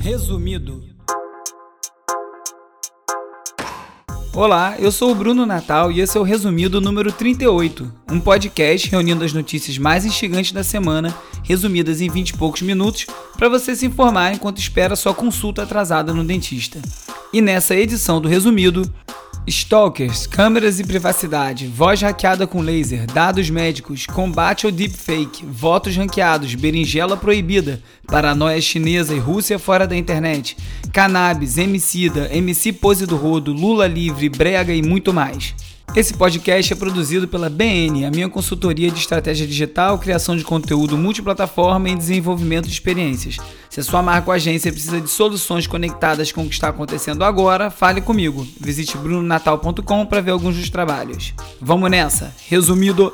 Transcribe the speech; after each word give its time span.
Resumido. 0.00 0.82
Olá, 4.34 4.74
eu 4.80 4.90
sou 4.90 5.12
o 5.12 5.14
Bruno 5.14 5.46
Natal 5.46 5.92
e 5.92 6.00
esse 6.00 6.18
é 6.18 6.20
o 6.20 6.24
Resumido 6.24 6.80
número 6.80 7.12
38, 7.12 7.88
um 8.10 8.18
podcast 8.18 8.90
reunindo 8.90 9.24
as 9.24 9.32
notícias 9.32 9.78
mais 9.78 10.04
instigantes 10.04 10.50
da 10.50 10.64
semana, 10.64 11.16
resumidas 11.44 12.00
em 12.00 12.10
20 12.10 12.30
e 12.30 12.36
poucos 12.36 12.62
minutos, 12.62 13.06
para 13.36 13.48
você 13.48 13.76
se 13.76 13.86
informar 13.86 14.34
enquanto 14.34 14.58
espera 14.58 14.96
sua 14.96 15.14
consulta 15.14 15.62
atrasada 15.62 16.12
no 16.12 16.24
dentista. 16.24 16.82
E 17.32 17.40
nessa 17.40 17.76
edição 17.76 18.20
do 18.20 18.26
Resumido, 18.26 18.92
Stalkers, 19.48 20.26
câmeras 20.26 20.80
e 20.80 20.84
privacidade, 20.84 21.68
voz 21.68 22.02
hackeada 22.02 22.48
com 22.48 22.60
laser, 22.60 23.06
dados 23.06 23.48
médicos, 23.48 24.04
combate 24.04 24.66
ao 24.66 24.72
deepfake, 24.72 25.46
votos 25.46 25.96
ranqueados, 25.96 26.56
berinjela 26.56 27.16
proibida, 27.16 27.80
paranoia 28.08 28.60
chinesa 28.60 29.14
e 29.14 29.20
Rússia 29.20 29.56
fora 29.56 29.86
da 29.86 29.96
internet, 29.96 30.56
cannabis, 30.92 31.58
emicida, 31.58 32.28
MC 32.34 32.72
pose 32.72 33.06
do 33.06 33.14
rodo, 33.14 33.52
Lula 33.52 33.86
livre, 33.86 34.28
brega 34.28 34.74
e 34.74 34.82
muito 34.82 35.14
mais. 35.14 35.54
Esse 35.94 36.12
podcast 36.12 36.72
é 36.72 36.76
produzido 36.76 37.26
pela 37.26 37.48
BN, 37.48 38.04
a 38.04 38.10
minha 38.10 38.28
consultoria 38.28 38.90
de 38.90 38.98
estratégia 38.98 39.46
digital, 39.46 39.98
criação 39.98 40.36
de 40.36 40.44
conteúdo 40.44 40.98
multiplataforma 40.98 41.88
e 41.88 41.96
desenvolvimento 41.96 42.66
de 42.66 42.72
experiências. 42.72 43.38
Se 43.70 43.80
a 43.80 43.82
sua 43.82 44.02
marca 44.02 44.28
ou 44.28 44.34
agência 44.34 44.70
precisa 44.70 45.00
de 45.00 45.08
soluções 45.08 45.66
conectadas 45.66 46.32
com 46.32 46.42
o 46.42 46.48
que 46.48 46.54
está 46.54 46.68
acontecendo 46.68 47.24
agora, 47.24 47.70
fale 47.70 48.00
comigo. 48.00 48.46
Visite 48.60 48.96
brunonatal.com 48.98 50.06
para 50.06 50.20
ver 50.20 50.32
alguns 50.32 50.56
dos 50.56 50.68
trabalhos. 50.68 51.32
Vamos 51.60 51.90
nessa! 51.90 52.34
Resumido. 52.48 53.12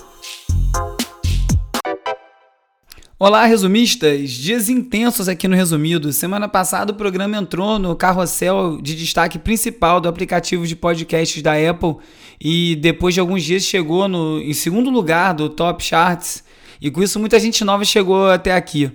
Olá, 3.24 3.46
resumistas! 3.46 4.32
Dias 4.32 4.68
intensos 4.68 5.28
aqui 5.28 5.46
no 5.46 5.54
Resumido. 5.54 6.12
Semana 6.12 6.48
passada 6.48 6.90
o 6.90 6.96
programa 6.96 7.36
entrou 7.36 7.78
no 7.78 7.94
carrossel 7.94 8.82
de 8.82 8.96
destaque 8.96 9.38
principal 9.38 10.00
do 10.00 10.08
aplicativo 10.08 10.66
de 10.66 10.74
podcasts 10.74 11.40
da 11.40 11.52
Apple 11.52 11.98
e 12.40 12.74
depois 12.74 13.14
de 13.14 13.20
alguns 13.20 13.44
dias 13.44 13.62
chegou 13.62 14.08
no, 14.08 14.40
em 14.40 14.52
segundo 14.52 14.90
lugar 14.90 15.34
do 15.34 15.48
Top 15.48 15.84
Charts. 15.84 16.42
E 16.80 16.90
com 16.90 17.00
isso 17.00 17.20
muita 17.20 17.38
gente 17.38 17.62
nova 17.62 17.84
chegou 17.84 18.28
até 18.28 18.56
aqui. 18.56 18.90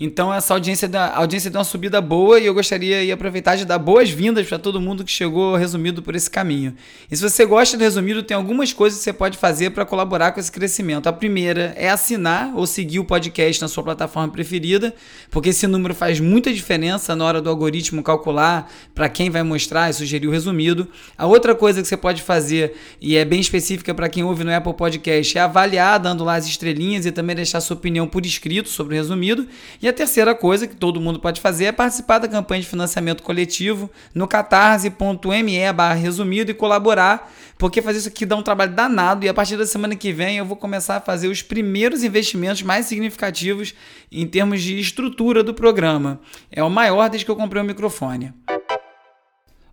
Então 0.00 0.32
essa 0.32 0.54
audiência, 0.54 0.86
da, 0.86 1.16
audiência 1.16 1.50
deu 1.50 1.58
uma 1.58 1.64
subida 1.64 2.00
boa 2.00 2.38
e 2.38 2.46
eu 2.46 2.54
gostaria 2.54 3.04
de 3.04 3.10
aproveitar 3.10 3.56
de 3.56 3.64
dar 3.64 3.78
boas-vindas 3.78 4.46
para 4.46 4.56
todo 4.56 4.80
mundo 4.80 5.04
que 5.04 5.10
chegou 5.10 5.56
resumido 5.56 6.00
por 6.00 6.14
esse 6.14 6.30
caminho. 6.30 6.72
E 7.10 7.16
se 7.16 7.22
você 7.22 7.44
gosta 7.44 7.76
do 7.76 7.82
resumido, 7.82 8.22
tem 8.22 8.36
algumas 8.36 8.72
coisas 8.72 9.00
que 9.00 9.04
você 9.04 9.12
pode 9.12 9.36
fazer 9.36 9.70
para 9.70 9.84
colaborar 9.84 10.30
com 10.30 10.38
esse 10.38 10.52
crescimento. 10.52 11.08
A 11.08 11.12
primeira 11.12 11.74
é 11.76 11.90
assinar 11.90 12.52
ou 12.54 12.64
seguir 12.64 13.00
o 13.00 13.04
podcast 13.04 13.60
na 13.60 13.66
sua 13.66 13.82
plataforma 13.82 14.32
preferida, 14.32 14.94
porque 15.32 15.48
esse 15.48 15.66
número 15.66 15.92
faz 15.92 16.20
muita 16.20 16.52
diferença 16.52 17.16
na 17.16 17.24
hora 17.24 17.42
do 17.42 17.50
algoritmo 17.50 18.00
calcular 18.00 18.70
para 18.94 19.08
quem 19.08 19.30
vai 19.30 19.42
mostrar 19.42 19.90
e 19.90 19.94
sugerir 19.94 20.28
o 20.28 20.30
resumido. 20.30 20.86
A 21.16 21.26
outra 21.26 21.56
coisa 21.56 21.82
que 21.82 21.88
você 21.88 21.96
pode 21.96 22.22
fazer, 22.22 22.76
e 23.00 23.16
é 23.16 23.24
bem 23.24 23.40
específica 23.40 23.92
para 23.92 24.08
quem 24.08 24.22
ouve 24.22 24.44
no 24.44 24.54
Apple 24.54 24.74
Podcast, 24.74 25.36
é 25.36 25.40
avaliar 25.40 25.98
dando 25.98 26.22
lá 26.22 26.36
as 26.36 26.46
estrelinhas 26.46 27.04
e 27.04 27.10
também 27.10 27.34
deixar 27.34 27.60
sua 27.60 27.74
opinião 27.74 28.06
por 28.06 28.24
escrito 28.24 28.68
sobre 28.68 28.94
o 28.94 28.96
resumido. 28.96 29.44
E 29.82 29.87
e 29.88 29.90
a 29.90 29.92
terceira 29.94 30.34
coisa 30.34 30.66
que 30.66 30.76
todo 30.76 31.00
mundo 31.00 31.18
pode 31.18 31.40
fazer 31.40 31.64
é 31.64 31.72
participar 31.72 32.18
da 32.18 32.28
campanha 32.28 32.60
de 32.60 32.68
financiamento 32.68 33.22
coletivo 33.22 33.90
no 34.14 34.28
catarse.me 34.28 35.72
barra 35.72 35.94
resumido 35.94 36.50
e 36.50 36.54
colaborar, 36.54 37.32
porque 37.56 37.80
fazer 37.80 38.00
isso 38.00 38.08
aqui 38.08 38.26
dá 38.26 38.36
um 38.36 38.42
trabalho 38.42 38.74
danado 38.74 39.24
e 39.24 39.28
a 39.30 39.34
partir 39.34 39.56
da 39.56 39.66
semana 39.66 39.96
que 39.96 40.12
vem 40.12 40.36
eu 40.36 40.44
vou 40.44 40.58
começar 40.58 40.96
a 40.96 41.00
fazer 41.00 41.28
os 41.28 41.40
primeiros 41.40 42.04
investimentos 42.04 42.62
mais 42.62 42.84
significativos 42.84 43.74
em 44.12 44.26
termos 44.26 44.62
de 44.62 44.78
estrutura 44.78 45.42
do 45.42 45.54
programa. 45.54 46.20
É 46.52 46.62
o 46.62 46.68
maior 46.68 47.08
desde 47.08 47.24
que 47.24 47.30
eu 47.30 47.36
comprei 47.36 47.62
o 47.62 47.64
microfone. 47.64 48.34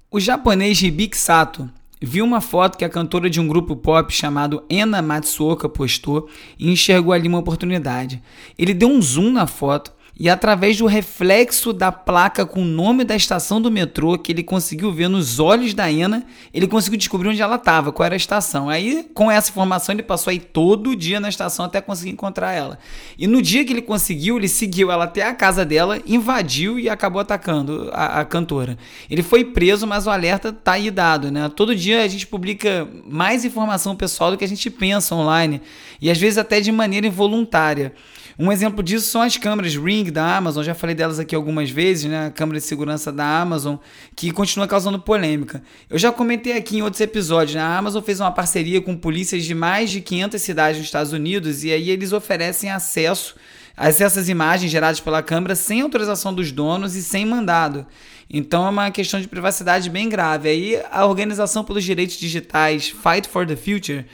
O 0.10 0.18
japonês 0.18 0.82
Hibiki 0.82 1.18
Sato 1.18 1.70
viu 2.02 2.24
uma 2.24 2.40
foto 2.40 2.78
que 2.78 2.86
a 2.86 2.90
cantora 2.90 3.30
de 3.30 3.42
um 3.42 3.48
grupo 3.48 3.76
pop 3.76 4.14
chamado 4.14 4.64
Ena 4.70 5.02
Matsuoka 5.02 5.68
postou 5.68 6.30
e 6.58 6.72
enxergou 6.72 7.12
ali 7.12 7.28
uma 7.28 7.40
oportunidade. 7.40 8.24
Ele 8.58 8.74
deu 8.74 8.88
um 8.88 9.02
zoom 9.02 9.32
na 9.32 9.46
foto 9.46 9.95
e 10.18 10.30
através 10.30 10.78
do 10.78 10.86
reflexo 10.86 11.74
da 11.74 11.92
placa 11.92 12.46
com 12.46 12.62
o 12.62 12.66
nome 12.66 13.04
da 13.04 13.18
estação 13.18 13.62
do 13.62 13.70
metrô 13.70 14.18
que 14.18 14.32
ele 14.32 14.44
conseguiu 14.44 14.90
ver 14.92 15.10
nos 15.10 15.40
olhos 15.40 15.74
da 15.74 15.92
Ena, 15.92 16.26
ele 16.54 16.68
conseguiu 16.68 16.98
descobrir 16.98 17.28
onde 17.28 17.42
ela 17.42 17.56
estava, 17.56 17.92
qual 17.92 18.06
era 18.06 18.16
a 18.16 18.18
estação. 18.18 18.70
Aí, 18.70 19.06
com 19.14 19.30
essa 19.30 19.50
informação, 19.50 19.94
ele 19.94 20.04
passou 20.04 20.32
aí 20.32 20.40
todo 20.40 20.96
dia 20.96 21.20
na 21.20 21.28
estação 21.28 21.66
até 21.66 21.82
conseguir 21.82 22.12
encontrar 22.12 22.54
ela. 22.54 22.80
E 23.18 23.28
no 23.28 23.42
dia 23.42 23.66
que 23.66 23.74
ele 23.74 23.82
conseguiu, 23.82 24.38
ele 24.38 24.48
seguiu 24.48 24.90
ela 24.90 25.04
até 25.04 25.24
a 25.24 25.34
casa 25.34 25.66
dela, 25.66 26.02
invadiu 26.06 26.80
e 26.80 26.88
acabou 26.88 27.20
atacando 27.20 27.90
a, 27.92 28.22
a 28.22 28.26
cantora. 28.26 28.78
Ele 29.10 29.22
foi 29.22 29.44
preso, 29.44 29.86
mas 29.86 30.08
o 30.08 30.10
alerta 30.10 30.54
tá 30.54 30.74
aí 30.74 30.90
dado, 30.90 31.30
né? 31.30 31.50
Todo 31.54 31.76
dia 31.76 32.04
a 32.04 32.08
gente 32.08 32.26
publica 32.26 32.88
mais 33.06 33.44
informação 33.44 33.94
pessoal 33.98 34.32
do 34.32 34.38
que 34.38 34.46
a 34.46 34.48
gente 34.48 34.70
pensa 34.70 35.14
online 35.14 35.62
e 36.00 36.10
às 36.10 36.18
vezes 36.18 36.38
até 36.38 36.62
de 36.62 36.72
maneira 36.72 37.06
involuntária. 37.06 37.94
Um 38.38 38.52
exemplo 38.52 38.84
disso 38.84 39.08
são 39.08 39.22
as 39.22 39.38
câmeras 39.38 39.76
Ring 39.78 40.05
da 40.12 40.38
Amazon, 40.38 40.64
já 40.64 40.74
falei 40.74 40.96
delas 40.96 41.20
aqui 41.20 41.36
algumas 41.36 41.70
vezes, 41.70 42.10
né? 42.10 42.28
A 42.28 42.32
câmera 42.32 42.60
de 42.60 42.66
segurança 42.66 43.12
da 43.12 43.26
Amazon, 43.42 43.76
que 44.16 44.32
continua 44.32 44.68
causando 44.68 45.00
polêmica. 45.00 45.62
Eu 45.90 45.98
já 45.98 46.12
comentei 46.12 46.54
aqui 46.54 46.78
em 46.78 46.82
outros 46.82 47.02
episódios, 47.02 47.56
né? 47.56 47.62
A 47.62 47.78
Amazon 47.78 48.04
fez 48.04 48.20
uma 48.20 48.32
parceria 48.32 48.82
com 48.82 48.96
polícias 48.96 49.44
de 49.44 49.54
mais 49.54 49.90
de 49.90 50.02
500 50.02 50.42
cidades 50.42 50.78
nos 50.78 50.88
Estados 50.88 51.14
Unidos 51.14 51.64
e 51.64 51.72
aí 51.72 51.90
eles 51.90 52.14
oferecem 52.14 52.72
acesso 52.72 53.36
a 53.78 53.90
essas 53.90 54.30
imagens 54.30 54.72
geradas 54.72 55.00
pela 55.00 55.22
câmera 55.22 55.56
sem 55.56 55.82
autorização 55.82 56.34
dos 56.34 56.52
donos 56.52 56.96
e 56.96 57.04
sem 57.04 57.26
mandado. 57.26 57.86
Então 58.30 58.66
é 58.66 58.70
uma 58.70 58.92
questão 58.92 59.20
de 59.20 59.28
privacidade 59.28 59.90
bem 59.90 60.10
grave. 60.10 60.50
Aí 60.50 60.82
a 60.92 61.06
Organização 61.06 61.64
pelos 61.64 61.84
Direitos 61.84 62.18
Digitais, 62.18 62.90
Fight 62.90 63.28
for 63.28 63.46
the 63.46 63.56
Future, 63.56 64.06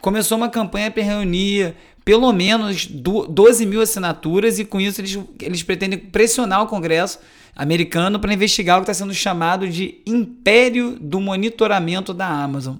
começou 0.00 0.38
uma 0.38 0.48
campanha 0.48 0.90
para 0.90 1.02
reunir 1.02 1.74
pelo 2.08 2.32
menos 2.32 2.86
12 2.86 3.66
mil 3.66 3.82
assinaturas 3.82 4.58
e 4.58 4.64
com 4.64 4.80
isso 4.80 4.98
eles, 4.98 5.18
eles 5.42 5.62
pretendem 5.62 5.98
pressionar 5.98 6.62
o 6.62 6.66
Congresso 6.66 7.18
americano 7.54 8.18
para 8.18 8.32
investigar 8.32 8.78
o 8.78 8.80
que 8.80 8.90
está 8.90 9.04
sendo 9.04 9.12
chamado 9.12 9.68
de 9.68 10.00
império 10.06 10.96
do 10.98 11.20
monitoramento 11.20 12.14
da 12.14 12.26
Amazon. 12.26 12.76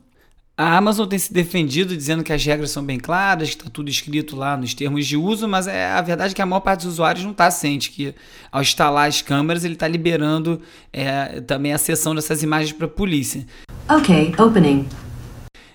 A 0.57 0.79
Amazon 0.79 1.07
tem 1.07 1.19
se 1.19 1.31
defendido 1.31 1.95
dizendo 1.95 2.25
que 2.25 2.33
as 2.33 2.43
regras 2.43 2.71
são 2.71 2.83
bem 2.83 2.99
claras, 2.99 3.51
que 3.51 3.57
está 3.57 3.69
tudo 3.69 3.91
escrito 3.91 4.35
lá 4.35 4.57
nos 4.57 4.73
termos 4.73 5.07
de 5.07 5.19
uso, 5.19 5.47
mas 5.47 5.67
é 5.67 5.89
a 5.89 6.01
verdade 6.01 6.33
é 6.33 6.35
que 6.35 6.41
a 6.41 6.47
maior 6.47 6.61
parte 6.61 6.85
dos 6.85 6.95
usuários 6.95 7.23
não 7.23 7.33
está 7.33 7.51
ciente 7.51 7.91
que 7.91 8.15
ao 8.51 8.63
instalar 8.63 9.09
as 9.09 9.21
câmeras 9.21 9.63
ele 9.63 9.75
está 9.75 9.87
liberando 9.87 10.59
é, 10.91 11.43
também 11.43 11.75
a 11.75 11.79
sessão 11.79 12.15
dessas 12.15 12.43
imagens 12.43 12.73
para 12.73 12.87
a 12.87 12.89
polícia. 12.89 13.47
Ok, 13.91 14.35
opening. 14.39 14.89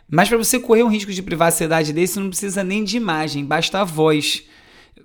Mas 0.09 0.29
para 0.29 0.37
você 0.37 0.59
correr 0.59 0.83
um 0.83 0.89
risco 0.89 1.11
de 1.11 1.21
privacidade 1.21 1.93
desse, 1.93 2.19
não 2.19 2.29
precisa 2.29 2.63
nem 2.63 2.83
de 2.83 2.97
imagem, 2.97 3.45
basta 3.45 3.81
a 3.81 3.83
voz. 3.83 4.43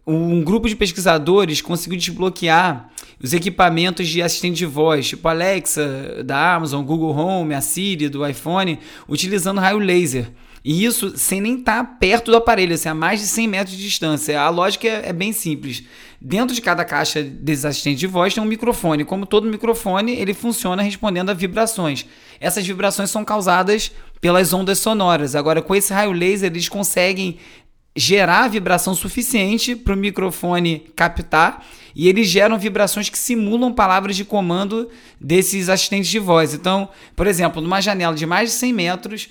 Um 0.07 0.43
grupo 0.43 0.69
de 0.69 0.77
pesquisadores 0.77 1.61
conseguiu 1.61 1.99
desbloquear 1.99 2.91
os 3.23 3.33
equipamentos 3.33 4.09
de 4.09 4.23
assistente 4.23 4.59
de 4.59 4.67
voz, 4.67 5.09
tipo 5.09 5.27
Alexa 5.29 6.23
da 6.25 6.55
Amazon, 6.55 6.85
Google 6.85 7.15
Home, 7.17 7.55
a 7.55 7.61
Siri 7.61 8.09
do 8.09 8.27
iPhone, 8.27 8.79
utilizando 9.09 9.61
raio 9.61 9.79
laser. 9.79 10.31
E 10.65 10.85
isso 10.85 11.17
sem 11.17 11.41
nem 11.41 11.59
estar 11.59 11.85
tá 11.85 11.85
perto 11.85 12.31
do 12.31 12.37
aparelho, 12.37 12.75
assim, 12.75 12.89
a 12.89 12.95
mais 12.95 13.21
de 13.21 13.27
100 13.27 13.49
metros 13.49 13.77
de 13.77 13.83
distância. 13.83 14.41
A 14.41 14.49
lógica 14.49 14.87
é, 14.87 15.09
é 15.09 15.13
bem 15.13 15.33
simples. 15.33 15.85
Dentro 16.21 16.55
de 16.55 16.61
cada 16.61 16.85
caixa 16.85 17.23
desses 17.23 17.65
assistentes 17.65 18.01
de 18.01 18.07
voz 18.07 18.35
tem 18.35 18.43
um 18.43 18.47
microfone. 18.47 19.05
Como 19.05 19.25
todo 19.25 19.49
microfone, 19.49 20.13
ele 20.13 20.35
funciona 20.35 20.83
respondendo 20.83 21.31
a 21.31 21.35
vibrações. 21.35 22.05
Essas 22.41 22.67
vibrações 22.67 23.09
são 23.09 23.25
causadas 23.25 23.93
pelas 24.21 24.53
ondas 24.53 24.79
sonoras. 24.79 25.35
Agora, 25.35 25.63
com 25.63 25.75
esse 25.75 25.93
raio 25.93 26.13
laser, 26.13 26.51
eles 26.51 26.69
conseguem 26.69 27.39
gerar 27.97 28.49
vibração 28.49 28.95
suficiente 28.95 29.75
para 29.75 29.95
o 29.95 29.97
microfone 29.97 30.87
captar 30.95 31.67
e 31.95 32.09
eles 32.09 32.29
geram 32.29 32.57
vibrações 32.57 33.09
que 33.09 33.19
simulam 33.19 33.73
palavras 33.73 34.15
de 34.15 34.25
comando 34.25 34.89
desses 35.21 35.69
assistentes 35.69 36.09
de 36.09 36.21
voz. 36.21 36.55
Então, 36.55 36.89
por 37.17 37.27
exemplo, 37.27 37.61
numa 37.61 37.81
janela 37.81 38.15
de 38.15 38.25
mais 38.25 38.51
de 38.51 38.57
100 38.57 38.73
metros, 38.73 39.29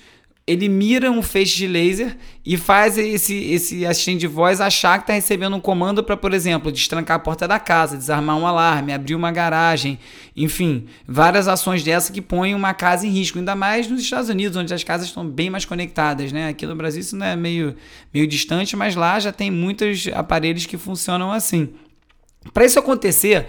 ele 0.48 0.66
mira 0.66 1.10
um 1.10 1.20
feixe 1.20 1.56
de 1.58 1.66
laser 1.66 2.16
e 2.44 2.56
faz 2.56 2.96
esse, 2.96 3.36
esse 3.52 3.84
assistente 3.84 4.20
de 4.20 4.26
voz 4.26 4.62
achar 4.62 4.96
que 4.96 5.02
está 5.02 5.12
recebendo 5.12 5.54
um 5.54 5.60
comando 5.60 6.02
para, 6.02 6.16
por 6.16 6.32
exemplo, 6.32 6.72
destrancar 6.72 7.18
a 7.18 7.20
porta 7.20 7.46
da 7.46 7.58
casa, 7.58 7.98
desarmar 7.98 8.34
um 8.38 8.46
alarme, 8.46 8.94
abrir 8.94 9.14
uma 9.14 9.30
garagem, 9.30 9.98
enfim, 10.34 10.86
várias 11.06 11.48
ações 11.48 11.84
dessa 11.84 12.10
que 12.10 12.22
põem 12.22 12.54
uma 12.54 12.72
casa 12.72 13.06
em 13.06 13.10
risco, 13.10 13.38
ainda 13.38 13.54
mais 13.54 13.88
nos 13.88 14.00
Estados 14.00 14.30
Unidos, 14.30 14.56
onde 14.56 14.72
as 14.72 14.82
casas 14.82 15.08
estão 15.08 15.28
bem 15.28 15.50
mais 15.50 15.66
conectadas, 15.66 16.32
né? 16.32 16.48
Aqui 16.48 16.66
no 16.66 16.74
Brasil 16.74 17.02
isso 17.02 17.14
não 17.14 17.26
é 17.26 17.36
meio, 17.36 17.76
meio 18.12 18.26
distante, 18.26 18.74
mas 18.74 18.96
lá 18.96 19.20
já 19.20 19.30
tem 19.30 19.50
muitos 19.50 20.08
aparelhos 20.14 20.64
que 20.64 20.78
funcionam 20.78 21.30
assim. 21.30 21.68
Para 22.54 22.64
isso 22.64 22.78
acontecer, 22.78 23.48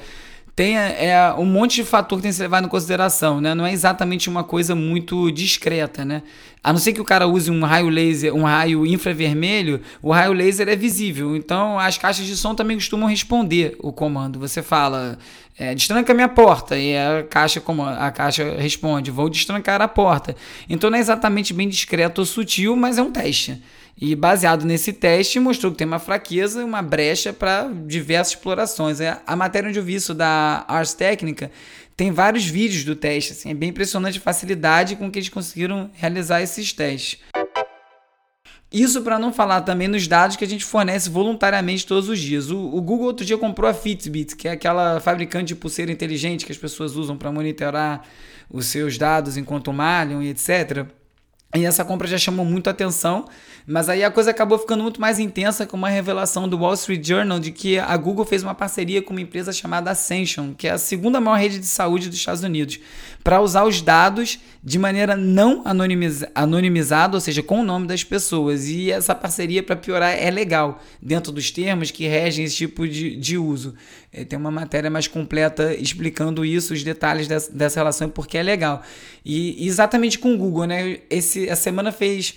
tem 0.59 0.77
é, 0.77 1.33
um 1.37 1.45
monte 1.45 1.75
de 1.75 1.85
fator 1.85 2.17
que 2.17 2.23
tem 2.23 2.31
que 2.31 2.35
ser 2.35 2.43
levado 2.43 2.65
em 2.65 2.67
consideração, 2.67 3.39
né? 3.39 3.55
Não 3.55 3.65
é 3.65 3.71
exatamente 3.71 4.27
uma 4.27 4.43
coisa 4.43 4.75
muito 4.75 5.31
discreta, 5.31 6.03
né? 6.03 6.21
A 6.61 6.73
não 6.73 6.79
ser 6.81 6.91
que 6.91 6.99
o 6.99 7.05
cara 7.05 7.25
use 7.25 7.49
um 7.49 7.63
raio 7.63 7.87
laser, 7.87 8.35
um 8.35 8.43
raio 8.43 8.85
infravermelho, 8.85 9.79
o 10.01 10.11
raio 10.11 10.33
laser 10.33 10.67
é 10.67 10.75
visível. 10.75 11.33
Então 11.33 11.79
as 11.79 11.97
caixas 11.97 12.25
de 12.25 12.35
som 12.35 12.53
também 12.53 12.75
costumam 12.75 13.07
responder 13.07 13.77
o 13.79 13.93
comando. 13.93 14.37
Você 14.37 14.61
fala, 14.61 15.17
é, 15.57 15.73
destranca 15.73 16.13
minha 16.13 16.27
porta 16.27 16.77
e 16.77 16.93
a 16.97 17.23
caixa 17.23 17.61
como 17.61 17.81
a 17.81 18.11
caixa 18.11 18.57
responde, 18.57 19.11
vou 19.11 19.29
destrancar 19.29 19.81
a 19.81 19.87
porta. 19.87 20.35
Então 20.67 20.89
não 20.89 20.97
é 20.97 20.99
exatamente 20.99 21.53
bem 21.53 21.69
discreto 21.69 22.19
ou 22.19 22.25
sutil, 22.25 22.75
mas 22.75 22.97
é 22.97 23.01
um 23.01 23.13
teste. 23.13 23.63
E 24.01 24.15
baseado 24.15 24.63
nesse 24.63 24.93
teste, 24.93 25.41
mostrou 25.41 25.73
que 25.73 25.77
tem 25.77 25.87
uma 25.87 25.99
fraqueza, 25.99 26.63
uma 26.63 26.81
brecha 26.81 27.33
para 27.33 27.69
diversas 27.85 28.33
explorações. 28.33 29.01
É, 29.01 29.21
a 29.27 29.35
matéria 29.35 29.67
onde 29.67 29.77
eu 29.77 29.83
vi 29.83 29.95
isso 29.95 30.13
da 30.13 30.63
Ars 30.69 30.93
Técnica 30.93 31.51
tem 31.97 32.09
vários 32.11 32.45
vídeos 32.45 32.85
do 32.85 32.95
teste. 32.95 33.33
Assim, 33.33 33.51
é 33.51 33.53
bem 33.53 33.69
impressionante 33.69 34.17
a 34.17 34.21
facilidade 34.21 34.95
com 34.95 35.11
que 35.11 35.19
eles 35.19 35.27
conseguiram 35.27 35.89
realizar 35.93 36.41
esses 36.41 36.71
testes. 36.71 37.19
Isso 38.71 39.01
para 39.01 39.19
não 39.19 39.33
falar 39.33 39.61
também 39.61 39.87
nos 39.87 40.07
dados 40.07 40.37
que 40.37 40.45
a 40.45 40.47
gente 40.47 40.63
fornece 40.63 41.09
voluntariamente 41.09 41.85
todos 41.85 42.07
os 42.07 42.19
dias. 42.19 42.51
O, 42.51 42.57
o, 42.57 42.81
Google 42.81 43.07
outro 43.07 43.25
dia 43.25 43.37
comprou 43.37 43.69
a 43.69 43.73
Fitbit, 43.73 44.35
que 44.35 44.47
é 44.47 44.51
aquela 44.51 45.01
fabricante 45.01 45.47
de 45.47 45.55
pulseira 45.55 45.91
inteligente 45.91 46.45
que 46.45 46.51
as 46.51 46.57
pessoas 46.57 46.95
usam 46.95 47.17
para 47.17 47.31
monitorar 47.31 48.05
os 48.49 48.67
seus 48.67 48.97
dados 48.97 49.35
enquanto 49.35 49.73
malham 49.73 50.21
e 50.21 50.29
etc. 50.29 50.87
E 51.55 51.65
essa 51.65 51.83
compra 51.83 52.07
já 52.07 52.17
chamou 52.17 52.45
muito 52.45 52.69
atenção, 52.69 53.25
mas 53.65 53.89
aí 53.89 54.03
a 54.03 54.11
coisa 54.11 54.29
acabou 54.29 54.59
ficando 54.59 54.83
muito 54.83 55.01
mais 55.01 55.17
intensa 55.17 55.65
com 55.65 55.75
uma 55.75 55.89
revelação 55.89 56.47
do 56.47 56.59
Wall 56.59 56.75
Street 56.75 57.03
Journal 57.03 57.39
de 57.39 57.51
que 57.51 57.79
a 57.79 57.97
Google 57.97 58.23
fez 58.23 58.43
uma 58.43 58.53
parceria 58.53 59.01
com 59.01 59.13
uma 59.13 59.21
empresa 59.21 59.51
chamada 59.51 59.89
Ascension, 59.89 60.53
que 60.53 60.67
é 60.67 60.71
a 60.71 60.77
segunda 60.77 61.19
maior 61.19 61.39
rede 61.39 61.57
de 61.57 61.65
saúde 61.65 62.07
dos 62.07 62.19
Estados 62.19 62.43
Unidos, 62.43 62.79
para 63.23 63.41
usar 63.41 63.63
os 63.63 63.81
dados 63.81 64.39
de 64.63 64.77
maneira 64.77 65.15
não 65.15 65.63
anonimiza 65.65 66.29
anonimizada, 66.35 67.17
ou 67.17 67.21
seja, 67.21 67.41
com 67.41 67.61
o 67.61 67.63
nome 67.63 67.87
das 67.87 68.03
pessoas. 68.03 68.67
E 68.67 68.91
essa 68.91 69.15
parceria, 69.15 69.63
para 69.63 69.75
piorar, 69.75 70.11
é 70.11 70.29
legal, 70.29 70.79
dentro 71.01 71.31
dos 71.31 71.49
termos 71.49 71.89
que 71.89 72.07
regem 72.07 72.45
esse 72.45 72.57
tipo 72.57 72.87
de, 72.87 73.15
de 73.15 73.39
uso. 73.39 73.73
É, 74.11 74.23
tem 74.23 74.37
uma 74.39 74.49
matéria 74.49 74.89
mais 74.89 75.07
completa 75.07 75.73
explicando 75.75 76.43
isso, 76.43 76.73
os 76.73 76.83
detalhes 76.83 77.27
dessa, 77.27 77.51
dessa 77.51 77.79
relação 77.79 78.07
e 78.07 78.11
por 78.11 78.27
que 78.27 78.37
é 78.37 78.43
legal. 78.43 78.81
E 79.23 79.67
exatamente 79.67 80.17
com 80.17 80.33
o 80.33 80.37
Google, 80.37 80.65
né? 80.65 80.99
Esse, 81.09 81.47
essa 81.47 81.61
semana 81.61 81.91
fez 81.91 82.35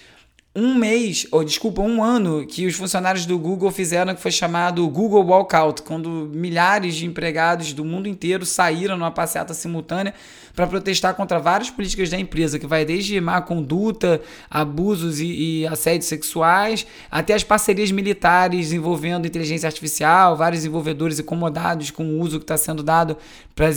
um 0.55 0.75
mês, 0.75 1.27
ou 1.31 1.43
desculpa, 1.43 1.81
um 1.81 2.05
ano 2.05 2.47
que 2.47 2.67
os 2.67 2.75
funcionários 2.75 3.25
do 3.25 3.39
Google 3.39 3.71
fizeram 3.71 4.15
que 4.15 4.21
foi 4.21 4.31
chamado 4.31 4.87
Google 4.87 5.25
Walkout, 5.25 5.81
quando 5.81 6.31
milhares 6.31 6.95
de 6.95 7.07
empregados 7.07 7.73
do 7.73 7.83
mundo 7.83 8.07
inteiro 8.07 8.45
saíram 8.45 8.99
numa 8.99 9.11
passeata 9.11 9.55
simultânea 9.55 10.13
para 10.55 10.67
protestar 10.67 11.15
contra 11.15 11.39
várias 11.39 11.71
políticas 11.71 12.11
da 12.11 12.19
empresa, 12.19 12.59
que 12.59 12.67
vai 12.67 12.85
desde 12.85 13.19
má 13.19 13.41
conduta, 13.41 14.21
abusos 14.51 15.21
e, 15.21 15.61
e 15.63 15.67
assédios 15.67 16.05
sexuais, 16.05 16.87
até 17.11 17.33
as 17.33 17.43
parcerias 17.43 17.91
militares 17.91 18.75
envolvendo 18.75 19.27
inteligência 19.27 19.67
artificial, 19.67 20.37
vários 20.37 20.61
desenvolvedores 20.61 21.19
incomodados 21.19 21.91
com 21.91 22.05
o 22.05 22.21
uso 22.21 22.39
que 22.39 22.45
está 22.45 22.59
sendo 22.59 22.83
dado 22.83 23.17
para 23.55 23.73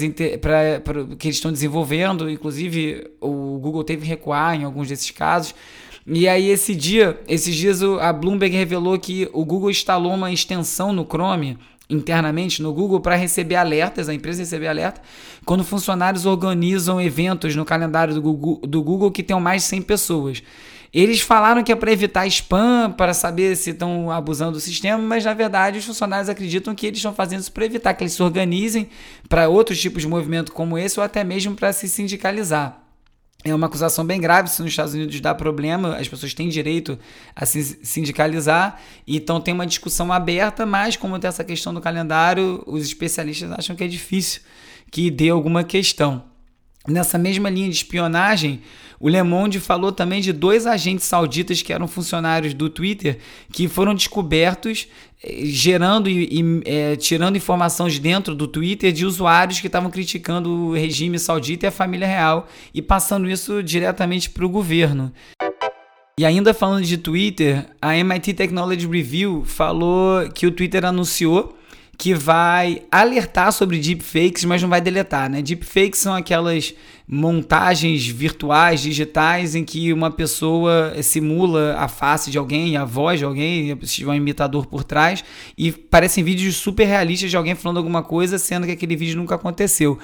que 1.17 1.27
eles 1.27 1.37
estão 1.37 1.53
desenvolvendo, 1.53 2.29
inclusive 2.29 3.11
o 3.21 3.59
Google 3.59 3.85
teve 3.85 4.01
que 4.01 4.07
recuar 4.09 4.55
em 4.55 4.65
alguns 4.65 4.89
desses 4.89 5.11
casos. 5.11 5.55
E 6.07 6.27
aí 6.27 6.49
esse 6.49 6.75
dia, 6.75 7.19
esses 7.27 7.55
dias 7.55 7.81
a 7.81 8.13
Bloomberg 8.13 8.55
revelou 8.55 8.97
que 8.99 9.27
o 9.33 9.43
Google 9.43 9.71
instalou 9.71 10.13
uma 10.13 10.31
extensão 10.31 10.93
no 10.93 11.03
Chrome 11.03 11.57
internamente 11.89 12.61
no 12.61 12.73
Google 12.73 12.99
para 12.99 13.15
receber 13.15 13.55
alertas, 13.55 14.09
a 14.09 14.13
empresa 14.13 14.41
receber 14.41 14.67
alerta, 14.67 15.01
quando 15.45 15.63
funcionários 15.63 16.25
organizam 16.25 16.99
eventos 16.99 17.55
no 17.55 17.65
calendário 17.65 18.13
do 18.13 18.21
Google, 18.21 18.61
do 18.67 18.83
Google 18.83 19.11
que 19.11 19.23
tenham 19.23 19.39
mais 19.39 19.63
de 19.63 19.69
100 19.69 19.81
pessoas. 19.83 20.43
Eles 20.93 21.19
falaram 21.19 21.63
que 21.63 21.71
é 21.71 21.75
para 21.75 21.91
evitar 21.91 22.25
spam, 22.27 22.91
para 22.91 23.13
saber 23.13 23.55
se 23.57 23.71
estão 23.71 24.09
abusando 24.09 24.53
do 24.53 24.59
sistema, 24.59 24.97
mas 24.97 25.25
na 25.25 25.33
verdade 25.33 25.79
os 25.79 25.85
funcionários 25.85 26.29
acreditam 26.29 26.73
que 26.73 26.87
eles 26.87 26.99
estão 26.99 27.13
fazendo 27.13 27.41
isso 27.41 27.51
para 27.51 27.65
evitar 27.65 27.93
que 27.93 28.03
eles 28.03 28.13
se 28.13 28.23
organizem 28.23 28.89
para 29.27 29.49
outros 29.49 29.79
tipos 29.79 30.03
de 30.03 30.07
movimento 30.07 30.53
como 30.53 30.77
esse 30.77 30.99
ou 30.99 31.03
até 31.03 31.23
mesmo 31.23 31.53
para 31.53 31.73
se 31.73 31.89
sindicalizar. 31.89 32.84
É 33.47 33.53
uma 33.53 33.67
acusação 33.67 34.03
bem 34.03 34.19
grave 34.19 34.49
se 34.49 34.59
nos 34.59 34.71
Estados 34.71 34.95
Unidos 34.95 35.21
dá 35.21 35.35
problema, 35.35 35.97
as 35.97 36.07
pessoas 36.07 36.33
têm 36.33 36.49
direito 36.49 36.97
a 37.35 37.45
se 37.45 37.77
sindicalizar, 37.83 38.81
então 39.07 39.39
tem 39.39 39.53
uma 39.53 39.67
discussão 39.67 40.11
aberta, 40.11 40.65
mas 40.65 40.97
como 40.97 41.19
tem 41.19 41.27
essa 41.27 41.43
questão 41.43 41.71
do 41.71 41.79
calendário, 41.79 42.63
os 42.65 42.83
especialistas 42.83 43.51
acham 43.51 43.75
que 43.75 43.83
é 43.83 43.87
difícil 43.87 44.41
que 44.89 45.11
dê 45.11 45.29
alguma 45.29 45.63
questão. 45.63 46.23
Nessa 46.87 47.17
mesma 47.17 47.49
linha 47.49 47.67
de 47.67 47.75
espionagem, 47.75 48.61
o 48.99 49.09
Le 49.09 49.21
Monde 49.23 49.59
falou 49.59 49.91
também 49.91 50.21
de 50.21 50.31
dois 50.31 50.67
agentes 50.67 51.05
sauditas 51.05 51.61
que 51.61 51.73
eram 51.73 51.87
funcionários 51.87 52.53
do 52.53 52.69
Twitter 52.69 53.17
que 53.51 53.67
foram 53.67 53.93
descobertos 53.93 54.87
eh, 55.23 55.41
gerando 55.45 56.09
e, 56.09 56.29
e 56.31 56.61
é, 56.65 56.95
tirando 56.95 57.35
informação 57.35 57.89
de 57.89 57.99
dentro 57.99 58.33
do 58.35 58.47
Twitter 58.47 58.91
de 58.91 59.05
usuários 59.05 59.59
que 59.59 59.67
estavam 59.67 59.89
criticando 59.89 60.49
o 60.49 60.73
regime 60.73 61.19
saudita 61.19 61.65
e 61.65 61.69
a 61.69 61.71
família 61.71 62.07
real 62.07 62.47
e 62.73 62.81
passando 62.81 63.29
isso 63.29 63.61
diretamente 63.61 64.29
para 64.29 64.45
o 64.45 64.49
governo. 64.49 65.11
E 66.17 66.25
ainda 66.25 66.53
falando 66.53 66.85
de 66.85 66.97
Twitter, 66.97 67.65
a 67.81 67.97
MIT 67.97 68.35
Technology 68.35 68.87
Review 68.87 69.43
falou 69.45 70.29
que 70.29 70.47
o 70.47 70.51
Twitter 70.51 70.85
anunciou 70.85 71.57
que 71.97 72.13
vai 72.13 72.83
alertar 72.91 73.51
sobre 73.51 73.79
deepfakes, 73.79 74.45
mas 74.45 74.61
não 74.61 74.69
vai 74.69 74.81
deletar, 74.81 75.29
né? 75.29 75.41
Deepfakes 75.41 75.99
são 75.99 76.13
aquelas 76.13 76.73
montagens 77.07 78.07
virtuais, 78.07 78.81
digitais, 78.81 79.53
em 79.53 79.63
que 79.63 79.93
uma 79.93 80.09
pessoa 80.09 80.95
simula 81.03 81.75
a 81.77 81.87
face 81.87 82.31
de 82.31 82.37
alguém, 82.37 82.77
a 82.77 82.83
voz 82.83 83.19
de 83.19 83.25
alguém, 83.25 83.77
se 83.83 83.95
tiver 83.95 84.11
um 84.11 84.15
imitador 84.15 84.65
por 84.65 84.83
trás, 84.83 85.23
e 85.57 85.71
parecem 85.71 86.23
vídeos 86.23 86.55
super 86.55 86.85
realistas 86.85 87.29
de 87.29 87.37
alguém 87.37 87.53
falando 87.53 87.77
alguma 87.77 88.01
coisa, 88.01 88.39
sendo 88.39 88.65
que 88.65 88.71
aquele 88.71 88.95
vídeo 88.95 89.17
nunca 89.17 89.35
aconteceu. 89.35 89.99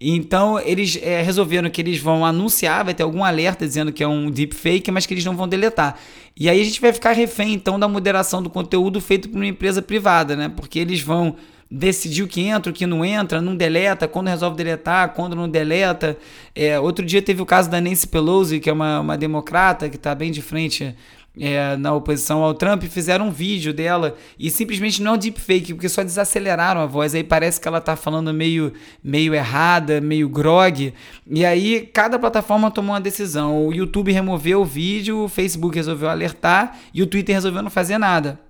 Então, 0.00 0.58
eles 0.58 0.98
é, 1.02 1.20
resolveram 1.22 1.68
que 1.68 1.80
eles 1.80 1.98
vão 1.98 2.24
anunciar, 2.24 2.84
vai 2.84 2.94
ter 2.94 3.02
algum 3.02 3.22
alerta 3.22 3.66
dizendo 3.66 3.92
que 3.92 4.02
é 4.02 4.08
um 4.08 4.30
deepfake, 4.30 4.90
mas 4.90 5.04
que 5.04 5.12
eles 5.12 5.24
não 5.24 5.36
vão 5.36 5.46
deletar. 5.46 5.98
E 6.38 6.48
aí 6.48 6.60
a 6.60 6.64
gente 6.64 6.80
vai 6.80 6.92
ficar 6.92 7.12
refém, 7.12 7.52
então, 7.52 7.78
da 7.78 7.88
moderação 7.88 8.42
do 8.42 8.48
conteúdo 8.48 9.00
feito 9.00 9.28
por 9.28 9.36
uma 9.36 9.46
empresa 9.46 9.82
privada, 9.82 10.36
né? 10.36 10.50
Porque 10.54 10.78
eles 10.78 11.00
vão 11.00 11.36
decidir 11.70 12.22
o 12.22 12.28
que 12.28 12.42
entra, 12.42 12.72
que 12.72 12.86
não 12.86 13.04
entra, 13.04 13.40
não 13.40 13.56
deleta, 13.56 14.06
quando 14.06 14.28
resolve 14.28 14.56
deletar, 14.56 15.12
quando 15.12 15.34
não 15.34 15.48
deleta. 15.48 16.16
É, 16.54 16.78
outro 16.78 17.04
dia 17.04 17.20
teve 17.20 17.42
o 17.42 17.46
caso 17.46 17.68
da 17.68 17.80
Nancy 17.80 18.06
Pelosi, 18.06 18.60
que 18.60 18.70
é 18.70 18.72
uma, 18.72 19.00
uma 19.00 19.18
democrata 19.18 19.88
que 19.88 19.96
está 19.96 20.14
bem 20.14 20.30
de 20.30 20.42
frente 20.42 20.94
é, 21.38 21.76
na 21.76 21.92
oposição 21.92 22.42
ao 22.42 22.54
Trump, 22.54 22.82
fizeram 22.84 23.28
um 23.28 23.30
vídeo 23.30 23.72
dela 23.72 24.16
e 24.38 24.50
simplesmente 24.50 25.02
não 25.02 25.14
é 25.14 25.18
deepfake, 25.18 25.74
porque 25.74 25.88
só 25.88 26.02
desaceleraram 26.02 26.80
a 26.80 26.86
voz. 26.86 27.14
Aí 27.14 27.22
parece 27.22 27.60
que 27.60 27.68
ela 27.68 27.78
está 27.78 27.94
falando 27.94 28.32
meio, 28.32 28.72
meio 29.02 29.34
errada, 29.34 30.00
meio 30.00 30.28
grog. 30.28 30.94
E 31.26 31.44
aí 31.44 31.88
cada 31.92 32.18
plataforma 32.18 32.70
tomou 32.70 32.94
uma 32.94 33.00
decisão. 33.00 33.66
O 33.66 33.72
YouTube 33.72 34.12
removeu 34.12 34.62
o 34.62 34.64
vídeo, 34.64 35.24
o 35.24 35.28
Facebook 35.28 35.76
resolveu 35.76 36.08
alertar 36.08 36.78
e 36.94 37.02
o 37.02 37.06
Twitter 37.06 37.34
resolveu 37.34 37.62
não 37.62 37.70
fazer 37.70 37.98
nada. 37.98 38.45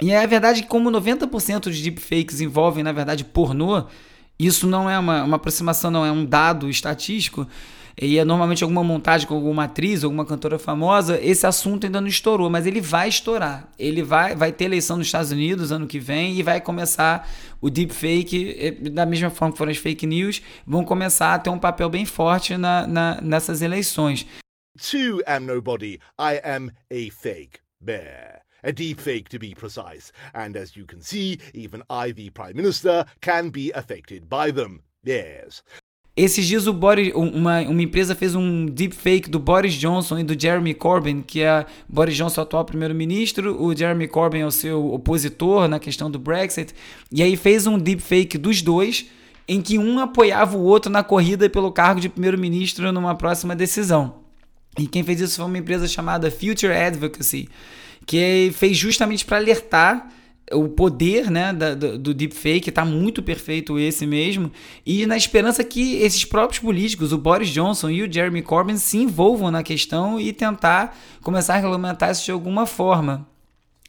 E 0.00 0.10
é 0.10 0.22
a 0.22 0.26
verdade 0.26 0.62
que, 0.62 0.68
como 0.68 0.90
90% 0.90 1.70
de 1.70 1.82
deepfakes 1.82 2.40
envolvem, 2.40 2.84
na 2.84 2.92
verdade, 2.92 3.24
pornô, 3.24 3.84
isso 4.38 4.66
não 4.66 4.88
é 4.88 4.98
uma, 4.98 5.24
uma 5.24 5.36
aproximação, 5.36 5.90
não 5.90 6.04
é 6.04 6.12
um 6.12 6.24
dado 6.24 6.68
estatístico, 6.68 7.46
e 8.00 8.18
é 8.18 8.24
normalmente 8.24 8.62
alguma 8.62 8.84
montagem 8.84 9.26
com 9.26 9.34
alguma 9.34 9.64
atriz, 9.64 10.04
alguma 10.04 10.26
cantora 10.26 10.58
famosa, 10.58 11.18
esse 11.22 11.46
assunto 11.46 11.86
ainda 11.86 11.98
não 11.98 12.08
estourou, 12.08 12.50
mas 12.50 12.66
ele 12.66 12.78
vai 12.78 13.08
estourar. 13.08 13.72
Ele 13.78 14.02
vai, 14.02 14.36
vai 14.36 14.52
ter 14.52 14.66
eleição 14.66 14.98
nos 14.98 15.06
Estados 15.06 15.30
Unidos 15.30 15.72
ano 15.72 15.86
que 15.86 15.98
vem 15.98 16.34
e 16.34 16.42
vai 16.42 16.60
começar 16.60 17.26
o 17.58 17.70
deepfake, 17.70 18.54
eh, 18.58 18.70
da 18.90 19.06
mesma 19.06 19.30
forma 19.30 19.52
que 19.52 19.58
foram 19.58 19.72
as 19.72 19.78
fake 19.78 20.06
news, 20.06 20.42
vão 20.66 20.84
começar 20.84 21.32
a 21.32 21.38
ter 21.38 21.48
um 21.48 21.58
papel 21.58 21.88
bem 21.88 22.04
forte 22.04 22.58
na, 22.58 22.86
na 22.86 23.18
nessas 23.22 23.62
eleições. 23.62 24.26
To 24.78 25.22
am 25.26 25.46
nobody, 25.46 25.98
I 26.20 26.38
am 26.44 26.70
a 26.92 27.10
fake 27.10 27.60
bear. 27.80 28.45
A 28.62 28.72
deepfake 28.72 29.28
to 29.28 29.38
be 29.38 29.54
precise. 29.54 30.12
And 30.34 30.56
as 30.56 30.76
you 30.76 30.86
can 30.86 31.00
see, 31.00 31.38
even 31.54 31.82
I, 31.90 32.12
the 32.12 32.30
Prime 32.30 32.56
Minister, 32.56 33.04
can 33.20 33.50
be 33.50 33.70
affected 33.74 34.28
by 34.28 34.52
them. 34.52 34.80
Yes. 35.06 35.62
Esses 36.16 36.46
dias 36.46 36.64
Boris, 36.64 37.12
uma, 37.14 37.60
uma 37.60 37.82
empresa 37.82 38.14
fez 38.14 38.34
um 38.34 38.64
deepfake 38.64 39.28
do 39.28 39.38
Boris 39.38 39.74
Johnson 39.74 40.18
e 40.18 40.24
do 40.24 40.40
Jeremy 40.40 40.72
Corbyn, 40.72 41.20
que 41.20 41.42
é 41.42 41.66
Boris 41.86 42.16
Johnson, 42.16 42.40
atual 42.40 42.64
primeiro-ministro, 42.64 43.62
o 43.62 43.76
Jeremy 43.76 44.08
Corbyn 44.08 44.40
é 44.40 44.46
o 44.46 44.50
seu 44.50 44.94
opositor 44.94 45.68
na 45.68 45.78
questão 45.78 46.10
do 46.10 46.18
Brexit, 46.18 46.74
e 47.12 47.22
aí 47.22 47.36
fez 47.36 47.66
um 47.66 47.78
deepfake 47.78 48.38
dos 48.38 48.62
dois, 48.62 49.10
em 49.46 49.60
que 49.60 49.78
um 49.78 49.98
apoiava 49.98 50.56
o 50.56 50.62
outro 50.62 50.90
na 50.90 51.04
corrida 51.04 51.50
pelo 51.50 51.70
cargo 51.70 52.00
de 52.00 52.08
primeiro-ministro 52.08 52.90
numa 52.92 53.14
próxima 53.14 53.54
decisão. 53.54 54.22
E 54.78 54.86
quem 54.86 55.04
fez 55.04 55.20
isso 55.20 55.36
foi 55.36 55.44
uma 55.44 55.58
empresa 55.58 55.86
chamada 55.86 56.30
Future 56.30 56.72
Advocacy 56.72 57.46
que 58.06 58.52
fez 58.54 58.76
justamente 58.76 59.24
para 59.24 59.36
alertar 59.36 60.08
o 60.52 60.68
poder 60.68 61.30
né, 61.30 61.52
da, 61.52 61.74
do, 61.74 61.98
do 61.98 62.14
deepfake, 62.14 62.68
está 62.68 62.84
muito 62.84 63.22
perfeito 63.22 63.78
esse 63.78 64.06
mesmo, 64.06 64.52
e 64.84 65.04
na 65.04 65.16
esperança 65.16 65.64
que 65.64 65.96
esses 65.96 66.24
próprios 66.24 66.60
políticos, 66.60 67.12
o 67.12 67.18
Boris 67.18 67.48
Johnson 67.48 67.90
e 67.90 68.02
o 68.02 68.12
Jeremy 68.12 68.42
Corbyn, 68.42 68.76
se 68.76 68.98
envolvam 68.98 69.50
na 69.50 69.62
questão 69.62 70.20
e 70.20 70.32
tentar 70.32 70.96
começar 71.20 71.54
a 71.54 71.58
regulamentar 71.58 72.12
isso 72.12 72.24
de 72.24 72.30
alguma 72.30 72.64
forma. 72.64 73.26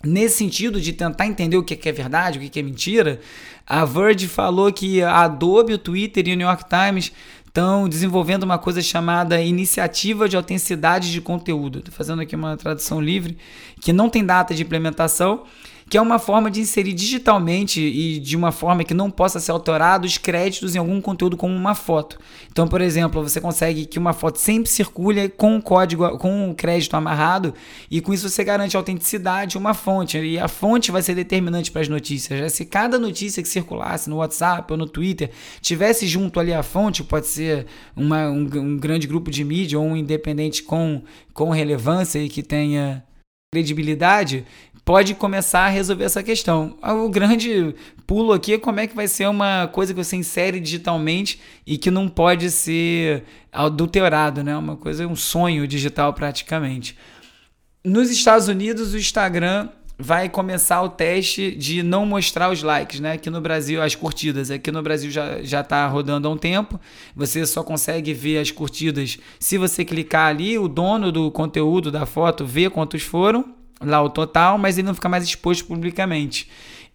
Nesse 0.03 0.37
sentido 0.37 0.79
de 0.79 0.93
tentar 0.93 1.25
entender 1.25 1.57
o 1.57 1.63
que 1.63 1.89
é 1.89 1.91
verdade, 1.91 2.37
o 2.37 2.49
que 2.49 2.59
é 2.59 2.63
mentira, 2.63 3.19
a 3.65 3.83
Verge 3.83 4.27
falou 4.27 4.71
que 4.71 5.01
a 5.01 5.23
Adobe, 5.23 5.73
o 5.73 5.77
Twitter 5.77 6.27
e 6.27 6.33
o 6.33 6.37
New 6.37 6.47
York 6.47 6.65
Times 6.69 7.11
estão 7.57 7.89
desenvolvendo 7.89 8.43
uma 8.43 8.59
coisa 8.59 8.83
chamada 8.83 9.41
Iniciativa 9.41 10.29
de 10.29 10.37
Autenticidade 10.37 11.11
de 11.11 11.19
Conteúdo. 11.19 11.79
Estou 11.79 11.91
fazendo 11.91 12.21
aqui 12.21 12.35
uma 12.35 12.55
tradução 12.55 13.01
livre, 13.01 13.35
que 13.81 13.91
não 13.91 14.11
tem 14.11 14.23
data 14.23 14.53
de 14.53 14.61
implementação, 14.61 15.43
que 15.89 15.97
é 15.97 16.01
uma 16.01 16.19
forma 16.19 16.51
de 16.51 16.59
inserir 16.59 16.93
digitalmente 16.93 17.79
e 17.79 18.19
de 18.19 18.35
uma 18.35 18.51
forma 18.51 18.83
que 18.83 18.93
não 18.93 19.09
possa 19.09 19.39
ser 19.39 19.51
alterado 19.51 20.05
os 20.05 20.17
créditos 20.17 20.75
em 20.75 20.79
algum 20.79 20.99
conteúdo 20.99 21.37
como 21.37 21.55
uma 21.55 21.75
foto. 21.75 22.19
Então, 22.51 22.67
por 22.67 22.81
exemplo, 22.81 23.23
você 23.23 23.39
consegue 23.39 23.85
que 23.85 23.97
uma 23.97 24.11
foto 24.11 24.37
sempre 24.37 24.69
circule 24.69 25.29
com 25.29 25.55
o 25.55 25.61
código, 25.61 26.17
com 26.17 26.51
o 26.51 26.55
crédito 26.55 26.95
amarrado 26.95 27.53
e 27.89 28.01
com 28.01 28.13
isso 28.13 28.29
você 28.29 28.43
garante 28.43 28.75
a 28.75 28.79
autenticidade 28.79 29.51
de 29.51 29.57
uma 29.57 29.73
fonte. 29.73 30.17
E 30.17 30.37
a 30.37 30.47
fonte 30.47 30.91
vai 30.91 31.01
ser 31.01 31.15
determinante 31.15 31.71
para 31.71 31.81
as 31.81 31.87
notícias. 31.87 32.53
Se 32.53 32.65
cada 32.65 32.99
notícia 32.99 33.41
que 33.41 33.47
circulasse 33.47 34.09
no 34.09 34.17
WhatsApp 34.17 34.71
ou 34.71 34.77
no 34.77 34.87
Twitter 34.87 35.31
tivesse 35.61 36.05
junto 36.05 36.39
ali 36.39 36.53
a 36.53 36.63
fonte, 36.63 37.03
pode 37.03 37.27
ser 37.27 37.65
uma, 37.95 38.29
um, 38.29 38.47
um 38.55 38.77
grande 38.77 39.07
grupo 39.07 39.31
de 39.31 39.43
mídia 39.43 39.79
ou 39.79 39.85
um 39.85 39.95
independente 39.95 40.63
com, 40.63 41.01
com 41.33 41.49
relevância 41.49 42.19
e 42.19 42.27
que 42.27 42.43
tenha 42.43 43.03
credibilidade, 43.51 44.45
pode 44.83 45.15
começar 45.15 45.61
a 45.61 45.69
resolver 45.69 46.03
essa 46.03 46.21
questão. 46.21 46.77
O 46.83 47.09
grande 47.09 47.73
pulo 48.05 48.33
aqui 48.33 48.53
é 48.53 48.57
como 48.57 48.79
é 48.81 48.87
que 48.87 48.95
vai 48.95 49.07
ser 49.07 49.27
uma 49.27 49.67
coisa 49.67 49.93
que 49.93 50.03
você 50.03 50.17
insere 50.17 50.59
digitalmente 50.59 51.39
e 51.65 51.77
que 51.77 51.89
não 51.89 52.09
pode 52.09 52.51
ser 52.51 53.23
adulterado, 53.51 54.43
né? 54.43 54.55
Uma 54.57 54.75
coisa, 54.75 55.07
um 55.07 55.15
sonho 55.15 55.65
digital 55.65 56.13
praticamente. 56.13 56.97
Nos 57.85 58.11
Estados 58.11 58.49
Unidos, 58.49 58.93
o 58.93 58.97
Instagram 58.97 59.69
vai 59.97 60.29
começar 60.29 60.81
o 60.81 60.89
teste 60.89 61.55
de 61.55 61.81
não 61.81 62.05
mostrar 62.05 62.51
os 62.51 62.61
likes, 62.61 62.99
né? 62.99 63.13
Aqui 63.13 63.29
no 63.29 63.41
Brasil, 63.41 63.81
as 63.81 63.95
curtidas. 63.95 64.51
Aqui 64.51 64.71
no 64.71 64.83
Brasil 64.83 65.09
já, 65.09 65.41
já 65.41 65.63
tá 65.63 65.87
rodando 65.87 66.27
há 66.27 66.31
um 66.31 66.37
tempo. 66.37 66.79
Você 67.15 67.45
só 67.45 67.63
consegue 67.63 68.13
ver 68.13 68.37
as 68.37 68.51
curtidas 68.51 69.17
se 69.39 69.57
você 69.57 69.83
clicar 69.83 70.27
ali. 70.27 70.57
O 70.57 70.67
dono 70.67 71.11
do 71.11 71.31
conteúdo 71.31 71.91
da 71.91 72.05
foto 72.05 72.45
vê 72.45 72.69
quantos 72.69 73.01
foram 73.01 73.57
lá 73.81 74.01
o 74.01 74.09
total, 74.09 74.57
mas 74.57 74.77
ele 74.77 74.87
não 74.87 74.95
fica 74.95 75.09
mais 75.09 75.23
exposto 75.23 75.65
publicamente. 75.65 76.47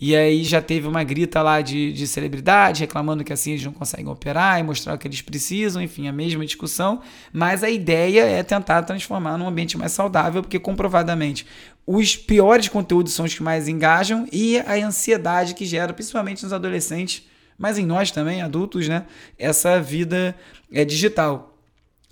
E 0.05 0.17
aí 0.17 0.43
já 0.43 0.61
teve 0.61 0.89
uma 0.89 1.05
grita 1.05 1.41
lá 1.43 1.61
de, 1.61 1.93
de 1.93 2.09
celebridade 2.09 2.81
reclamando 2.81 3.23
que 3.23 3.33
assim 3.33 3.53
eles 3.53 3.65
não 3.65 3.73
conseguem 3.73 4.09
operar 4.09 4.59
e 4.59 4.63
mostrar 4.65 4.95
o 4.95 4.99
que 4.99 5.07
eles 5.07 5.23
precisam, 5.23 5.81
enfim, 5.81 6.09
a 6.09 6.13
mesma 6.13 6.45
discussão. 6.45 7.01
Mas 7.33 7.63
a 7.63 7.71
ideia 7.71 8.23
é 8.23 8.43
tentar 8.43 8.83
transformar 8.83 9.39
num 9.39 9.47
ambiente 9.47 9.79
mais 9.79 9.93
saudável, 9.93 10.43
porque 10.43 10.59
comprovadamente 10.59 11.47
os 11.87 12.17
piores 12.17 12.69
conteúdos 12.69 13.13
são 13.13 13.25
os 13.25 13.35
que 13.35 13.43
mais 13.43 13.69
engajam 13.69 14.27
e 14.33 14.59
a 14.59 14.75
ansiedade 14.75 15.55
que 15.55 15.67
gera, 15.67 15.93
principalmente 15.93 16.43
nos 16.43 16.53
adolescentes, 16.53 17.27
mas 17.59 17.79
em 17.79 17.87
nós 17.87 18.11
também, 18.11 18.43
adultos, 18.43 18.89
né? 18.89 19.05
Essa 19.39 19.81
vida 19.81 20.37
é 20.73 20.85
digital. 20.85 21.59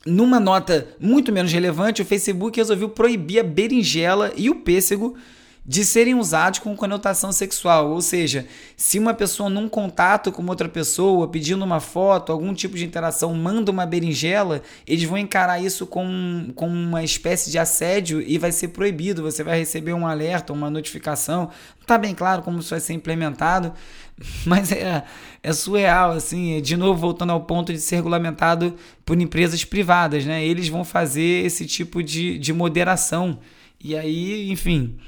Numa 0.04 0.40
nota 0.40 0.88
muito 0.98 1.30
menos 1.32 1.52
relevante, 1.52 2.02
o 2.02 2.06
Facebook 2.06 2.58
resolveu 2.58 2.88
proibir 2.88 3.40
a 3.40 3.44
berinjela 3.44 4.32
e 4.36 4.48
o 4.48 4.56
pêssego 4.56 5.16
de 5.64 5.84
serem 5.84 6.14
usados 6.14 6.58
com 6.58 6.74
conotação 6.74 7.32
sexual. 7.32 7.90
Ou 7.90 8.00
seja, 8.00 8.46
se 8.76 8.98
uma 8.98 9.14
pessoa 9.14 9.50
num 9.50 9.68
contato 9.68 10.32
com 10.32 10.44
outra 10.46 10.68
pessoa, 10.68 11.28
pedindo 11.28 11.64
uma 11.64 11.80
foto, 11.80 12.32
algum 12.32 12.54
tipo 12.54 12.76
de 12.76 12.84
interação, 12.84 13.34
manda 13.34 13.70
uma 13.70 13.86
berinjela, 13.86 14.62
eles 14.86 15.04
vão 15.04 15.18
encarar 15.18 15.62
isso 15.62 15.86
com, 15.86 16.50
com 16.54 16.66
uma 16.66 17.04
espécie 17.04 17.50
de 17.50 17.58
assédio 17.58 18.20
e 18.20 18.38
vai 18.38 18.52
ser 18.52 18.68
proibido. 18.68 19.22
Você 19.22 19.44
vai 19.44 19.58
receber 19.58 19.92
um 19.92 20.06
alerta, 20.06 20.52
uma 20.52 20.70
notificação. 20.70 21.50
Não 21.76 21.82
está 21.82 21.98
bem 21.98 22.14
claro 22.14 22.42
como 22.42 22.60
isso 22.60 22.70
vai 22.70 22.80
ser 22.80 22.94
implementado, 22.94 23.72
mas 24.46 24.72
é, 24.72 25.04
é 25.42 25.52
surreal, 25.52 26.12
assim, 26.12 26.60
de 26.62 26.76
novo 26.76 26.98
voltando 26.98 27.30
ao 27.30 27.42
ponto 27.42 27.72
de 27.72 27.80
ser 27.80 27.96
regulamentado 27.96 28.74
por 29.04 29.20
empresas 29.20 29.64
privadas, 29.64 30.24
né? 30.24 30.44
Eles 30.44 30.68
vão 30.68 30.84
fazer 30.84 31.44
esse 31.44 31.66
tipo 31.66 32.02
de, 32.02 32.38
de 32.38 32.52
moderação. 32.52 33.38
E 33.82 33.96
aí, 33.96 34.50
enfim, 34.50 34.98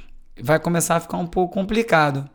vai 0.42 0.58
começar 0.58 0.96
a 0.96 1.00
ficar 1.00 1.18
um 1.18 1.26
pouco 1.26 1.54
complicado. 1.54 2.28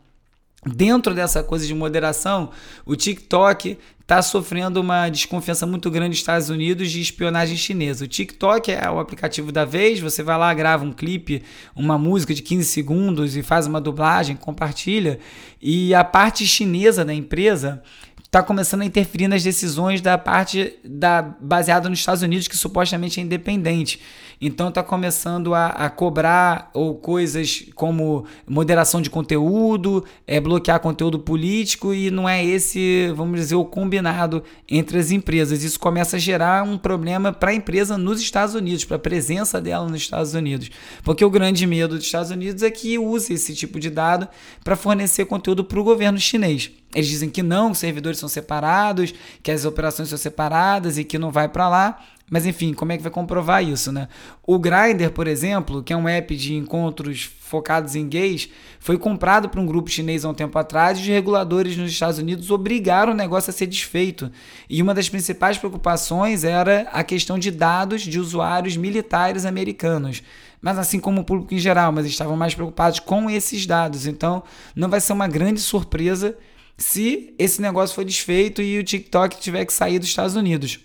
Dentro 0.66 1.14
dessa 1.14 1.42
coisa 1.42 1.66
de 1.66 1.74
moderação, 1.74 2.50
o 2.84 2.96
TikTok 2.96 3.78
está 4.00 4.20
sofrendo 4.22 4.80
uma 4.80 5.08
desconfiança 5.08 5.66
muito 5.66 5.88
grande 5.90 6.08
nos 6.08 6.18
Estados 6.18 6.48
Unidos 6.48 6.90
de 6.90 7.00
espionagem 7.00 7.56
chinesa. 7.56 8.06
O 8.06 8.08
TikTok 8.08 8.72
é 8.72 8.90
o 8.90 8.98
aplicativo 8.98 9.52
da 9.52 9.64
vez, 9.64 10.00
você 10.00 10.22
vai 10.22 10.36
lá, 10.36 10.52
grava 10.52 10.84
um 10.84 10.92
clipe, 10.92 11.42
uma 11.76 11.96
música 11.96 12.34
de 12.34 12.42
15 12.42 12.64
segundos 12.64 13.36
e 13.36 13.42
faz 13.42 13.66
uma 13.66 13.80
dublagem, 13.80 14.34
compartilha, 14.34 15.20
e 15.60 15.94
a 15.94 16.02
parte 16.02 16.46
chinesa 16.46 17.04
da 17.04 17.14
empresa 17.14 17.82
está 18.28 18.42
começando 18.42 18.82
a 18.82 18.84
interferir 18.84 19.26
nas 19.26 19.42
decisões 19.42 20.02
da 20.02 20.18
parte 20.18 20.74
da 20.84 21.22
baseada 21.22 21.88
nos 21.88 21.98
Estados 21.98 22.22
Unidos, 22.22 22.46
que 22.46 22.58
supostamente 22.58 23.18
é 23.18 23.22
independente. 23.22 24.00
Então 24.38 24.68
está 24.68 24.82
começando 24.82 25.54
a, 25.54 25.68
a, 25.68 25.88
cobrar 25.90 26.70
ou 26.74 26.94
coisas 26.94 27.64
como 27.74 28.26
moderação 28.46 29.00
de 29.00 29.08
conteúdo, 29.08 30.04
é, 30.26 30.38
bloquear 30.38 30.78
conteúdo 30.78 31.18
político 31.18 31.94
e 31.94 32.10
não 32.10 32.28
é 32.28 32.44
esse, 32.44 33.10
vamos 33.16 33.40
dizer, 33.40 33.54
o 33.54 33.64
combinado 33.64 34.44
entre 34.68 34.98
as 34.98 35.10
empresas. 35.10 35.64
Isso 35.64 35.80
começa 35.80 36.16
a 36.16 36.20
gerar 36.20 36.62
um 36.64 36.76
problema 36.76 37.32
para 37.32 37.50
a 37.50 37.54
empresa 37.54 37.96
nos 37.96 38.20
Estados 38.20 38.54
Unidos, 38.54 38.84
para 38.84 38.96
a 38.96 39.00
presença 39.00 39.58
dela 39.58 39.88
nos 39.88 40.02
Estados 40.02 40.34
Unidos. 40.34 40.70
Porque 41.02 41.24
o 41.24 41.30
grande 41.30 41.66
medo 41.66 41.96
dos 41.96 42.04
Estados 42.04 42.30
Unidos 42.30 42.62
é 42.62 42.70
que 42.70 42.98
use 42.98 43.32
esse 43.32 43.54
tipo 43.54 43.80
de 43.80 43.88
dado 43.88 44.28
para 44.62 44.76
fornecer 44.76 45.24
conteúdo 45.24 45.64
para 45.64 45.80
o 45.80 45.84
governo 45.84 46.18
chinês. 46.18 46.70
Eles 46.94 47.08
dizem 47.08 47.28
que 47.28 47.42
não, 47.42 47.72
os 47.72 47.78
servidores 47.78 48.18
são 48.18 48.28
separados, 48.28 49.12
que 49.42 49.50
as 49.50 49.64
operações 49.64 50.08
são 50.08 50.16
separadas 50.16 50.96
e 50.96 51.04
que 51.04 51.18
não 51.18 51.30
vai 51.30 51.48
para 51.48 51.68
lá. 51.68 51.98
Mas 52.30 52.44
enfim, 52.44 52.74
como 52.74 52.92
é 52.92 52.96
que 52.96 53.02
vai 53.02 53.12
comprovar 53.12 53.64
isso, 53.64 53.90
né? 53.90 54.08
O 54.46 54.58
Grindr, 54.58 55.10
por 55.10 55.26
exemplo, 55.26 55.82
que 55.82 55.92
é 55.92 55.96
um 55.96 56.06
app 56.06 56.36
de 56.36 56.54
encontros 56.54 57.30
focados 57.40 57.94
em 57.94 58.06
gays, 58.06 58.50
foi 58.78 58.98
comprado 58.98 59.48
por 59.48 59.58
um 59.58 59.64
grupo 59.64 59.90
chinês 59.90 60.24
há 60.24 60.28
um 60.28 60.34
tempo 60.34 60.58
atrás 60.58 60.98
e 60.98 61.02
os 61.02 61.06
reguladores 61.06 61.76
nos 61.76 61.90
Estados 61.90 62.18
Unidos 62.18 62.50
obrigaram 62.50 63.12
o 63.12 63.16
negócio 63.16 63.50
a 63.50 63.52
ser 63.52 63.66
desfeito. 63.66 64.30
E 64.68 64.82
uma 64.82 64.92
das 64.92 65.08
principais 65.08 65.56
preocupações 65.56 66.44
era 66.44 66.82
a 66.92 67.02
questão 67.02 67.38
de 67.38 67.50
dados 67.50 68.02
de 68.02 68.20
usuários 68.20 68.76
militares 68.76 69.46
americanos. 69.46 70.22
Mas 70.60 70.78
assim 70.78 71.00
como 71.00 71.22
o 71.22 71.24
público 71.24 71.54
em 71.54 71.58
geral, 71.58 71.92
mas 71.92 72.04
estavam 72.04 72.36
mais 72.36 72.54
preocupados 72.54 73.00
com 73.00 73.30
esses 73.30 73.64
dados. 73.64 74.06
Então, 74.06 74.42
não 74.76 74.90
vai 74.90 75.00
ser 75.00 75.14
uma 75.14 75.28
grande 75.28 75.60
surpresa 75.60 76.36
se 76.78 77.34
esse 77.36 77.60
negócio 77.60 77.94
for 77.94 78.04
desfeito 78.04 78.62
e 78.62 78.78
o 78.78 78.84
TikTok 78.84 79.40
tiver 79.40 79.64
que 79.66 79.72
sair 79.72 79.98
dos 79.98 80.08
Estados 80.08 80.36
Unidos. 80.36 80.78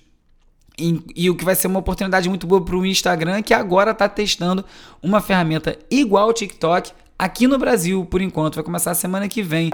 E, 0.77 0.99
e, 1.15 1.29
o 1.29 1.35
que 1.35 1.45
vai 1.45 1.53
ser 1.53 1.67
uma 1.67 1.79
oportunidade 1.79 2.27
muito 2.27 2.47
boa 2.47 2.65
para 2.65 2.75
o 2.75 2.83
Instagram, 2.83 3.43
que 3.43 3.53
agora 3.53 3.91
está 3.91 4.09
testando 4.09 4.65
uma 5.03 5.21
ferramenta 5.21 5.77
igual 5.91 6.27
ao 6.27 6.33
TikTok 6.33 6.91
aqui 7.17 7.45
no 7.45 7.59
Brasil, 7.59 8.03
por 8.05 8.21
enquanto. 8.21 8.55
Vai 8.55 8.63
começar 8.63 8.89
a 8.89 8.95
semana 8.95 9.29
que 9.29 9.43
vem. 9.43 9.69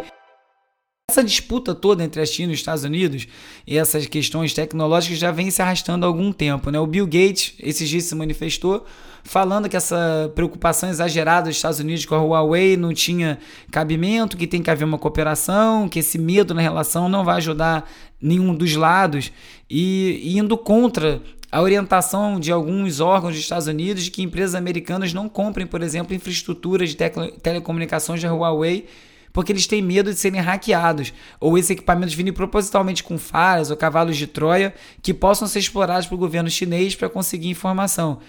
Essa 1.09 1.23
disputa 1.23 1.73
toda 1.73 2.03
entre 2.03 2.21
a 2.21 2.25
China 2.25 2.51
e 2.51 2.53
os 2.53 2.59
Estados 2.59 2.83
Unidos 2.83 3.27
e 3.65 3.77
essas 3.77 4.05
questões 4.05 4.53
tecnológicas 4.53 5.17
já 5.17 5.31
vem 5.31 5.49
se 5.49 5.61
arrastando 5.61 6.05
há 6.05 6.09
algum 6.09 6.33
tempo. 6.33 6.69
Né? 6.69 6.79
O 6.79 6.85
Bill 6.85 7.05
Gates, 7.05 7.55
esses 7.59 7.87
dias, 7.87 8.03
se 8.03 8.13
manifestou 8.13 8.85
falando 9.23 9.69
que 9.69 9.77
essa 9.77 10.31
preocupação 10.35 10.89
exagerada 10.89 11.47
dos 11.47 11.55
Estados 11.55 11.79
Unidos 11.79 12.05
com 12.05 12.15
a 12.15 12.21
Huawei 12.21 12.75
não 12.77 12.93
tinha 12.93 13.39
cabimento, 13.71 14.37
que 14.37 14.47
tem 14.47 14.61
que 14.61 14.69
haver 14.69 14.85
uma 14.85 14.97
cooperação, 14.97 15.87
que 15.87 15.99
esse 15.99 16.17
medo 16.17 16.53
na 16.53 16.61
relação 16.61 17.09
não 17.09 17.23
vai 17.23 17.37
ajudar 17.37 17.89
nenhum 18.21 18.53
dos 18.53 18.75
lados 18.75 19.31
e 19.69 20.37
indo 20.37 20.57
contra 20.57 21.21
a 21.51 21.61
orientação 21.61 22.39
de 22.39 22.51
alguns 22.51 22.99
órgãos 22.99 23.33
dos 23.33 23.41
Estados 23.41 23.67
Unidos 23.67 24.03
de 24.03 24.11
que 24.11 24.21
empresas 24.21 24.55
americanas 24.55 25.13
não 25.13 25.27
comprem, 25.27 25.65
por 25.65 25.81
exemplo, 25.81 26.13
infraestrutura 26.13 26.85
de 26.85 26.95
telecomunicações 26.95 28.21
da 28.21 28.33
Huawei 28.33 28.87
porque 29.31 29.51
eles 29.51 29.67
têm 29.67 29.81
medo 29.81 30.11
de 30.11 30.19
serem 30.19 30.41
hackeados, 30.41 31.13
ou 31.39 31.57
esses 31.57 31.71
equipamentos 31.71 32.13
virem 32.13 32.33
propositalmente 32.33 33.03
com 33.03 33.17
falhas 33.17 33.69
ou 33.69 33.77
cavalos 33.77 34.17
de 34.17 34.27
Troia 34.27 34.73
que 35.01 35.13
possam 35.13 35.47
ser 35.47 35.59
explorados 35.59 36.07
pelo 36.07 36.19
governo 36.19 36.49
chinês 36.49 36.95
para 36.95 37.09
conseguir 37.09 37.49
informação. 37.49 38.19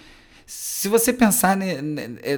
Se 0.53 0.89
você 0.89 1.13
pensar 1.13 1.55
né, 1.55 1.71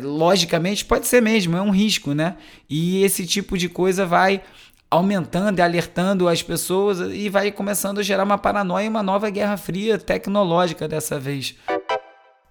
logicamente, 0.04 0.86
pode 0.86 1.08
ser 1.08 1.20
mesmo, 1.20 1.58
é 1.58 1.62
um 1.64 1.72
risco, 1.72 2.14
né? 2.14 2.36
E 2.70 3.04
esse 3.04 3.26
tipo 3.26 3.58
de 3.58 3.68
coisa 3.68 4.06
vai 4.06 4.44
aumentando 4.88 5.58
e 5.58 5.62
alertando 5.64 6.28
as 6.28 6.44
pessoas 6.44 7.00
e 7.12 7.28
vai 7.28 7.52
começando 7.52 7.98
a 7.98 8.04
gerar 8.04 8.24
uma 8.24 8.38
paranoia 8.38 8.86
e 8.86 8.88
uma 8.90 9.02
nova 9.02 9.32
guerra 9.32 9.58
fria 9.58 9.98
tecnológica 9.98 10.88
dessa 10.88 11.20
vez. 11.20 11.56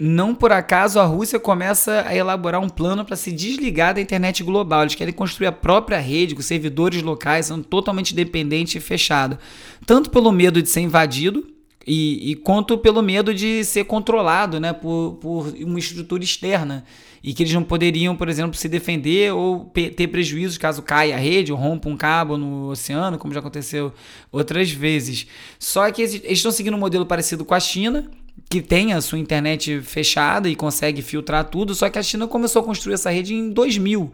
não 0.01 0.35
por 0.35 0.51
acaso 0.51 0.99
a 0.99 1.05
Rússia 1.05 1.39
começa 1.39 2.05
a 2.09 2.13
elaborar 2.13 2.61
um 2.61 2.69
plano 2.69 3.05
para 3.05 3.15
se 3.15 3.31
desligar 3.31 3.95
da 3.95 4.01
internet 4.01 4.43
global. 4.43 4.83
Eles 4.83 4.97
querem 4.97 5.15
construir 5.15 5.47
a 5.47 5.53
própria 5.53 6.01
rede 6.01 6.35
com 6.35 6.43
servidores 6.43 7.03
locais, 7.03 7.47
são 7.47 7.63
totalmente 7.63 8.13
dependente 8.13 8.79
e 8.79 8.81
fechado. 8.81 9.39
Tanto 9.87 10.11
pelo 10.11 10.33
medo 10.33 10.61
de 10.61 10.69
ser 10.69 10.81
invadido, 10.81 11.52
e, 11.87 12.31
e, 12.31 12.35
quanto 12.37 12.79
pelo 12.79 13.03
medo 13.03 13.35
de 13.35 13.65
ser 13.65 13.85
controlado 13.85 14.61
né, 14.61 14.73
por, 14.73 15.19
por 15.21 15.53
uma 15.61 15.79
estrutura 15.79 16.23
externa 16.23 16.85
e 17.23 17.33
que 17.33 17.43
eles 17.43 17.53
não 17.53 17.63
poderiam, 17.63 18.17
por 18.17 18.29
exemplo, 18.29 18.57
se 18.57 18.69
defender 18.69 19.33
ou 19.33 19.65
ter 19.97 20.09
prejuízos 20.09 20.59
caso 20.59 20.83
caia 20.83 21.15
a 21.15 21.19
rede 21.19 21.53
ou 21.53 21.59
rompa 21.59 21.89
um 21.89 21.97
cabo 21.97 22.37
no 22.37 22.71
oceano, 22.71 23.19
como 23.19 23.33
já 23.33 23.41
aconteceu 23.41 23.93
outras 24.31 24.71
vezes. 24.71 25.27
Só 25.59 25.91
que 25.91 26.03
eles 26.03 26.21
estão 26.25 26.51
seguindo 26.51 26.75
um 26.75 26.81
modelo 26.81 27.07
parecido 27.07 27.45
com 27.45 27.55
a 27.55 27.61
China, 27.61 28.11
que 28.49 28.61
tem 28.61 28.93
a 28.93 29.01
sua 29.01 29.19
internet 29.19 29.81
fechada 29.83 30.49
e 30.49 30.57
consegue 30.57 31.01
filtrar 31.03 31.45
tudo, 31.45 31.75
só 31.75 31.89
que 31.89 31.99
a 31.99 32.03
China 32.03 32.27
começou 32.27 32.63
a 32.63 32.65
construir 32.65 32.95
essa 32.95 33.11
rede 33.11 33.35
em 33.35 33.51
2000, 33.51 34.13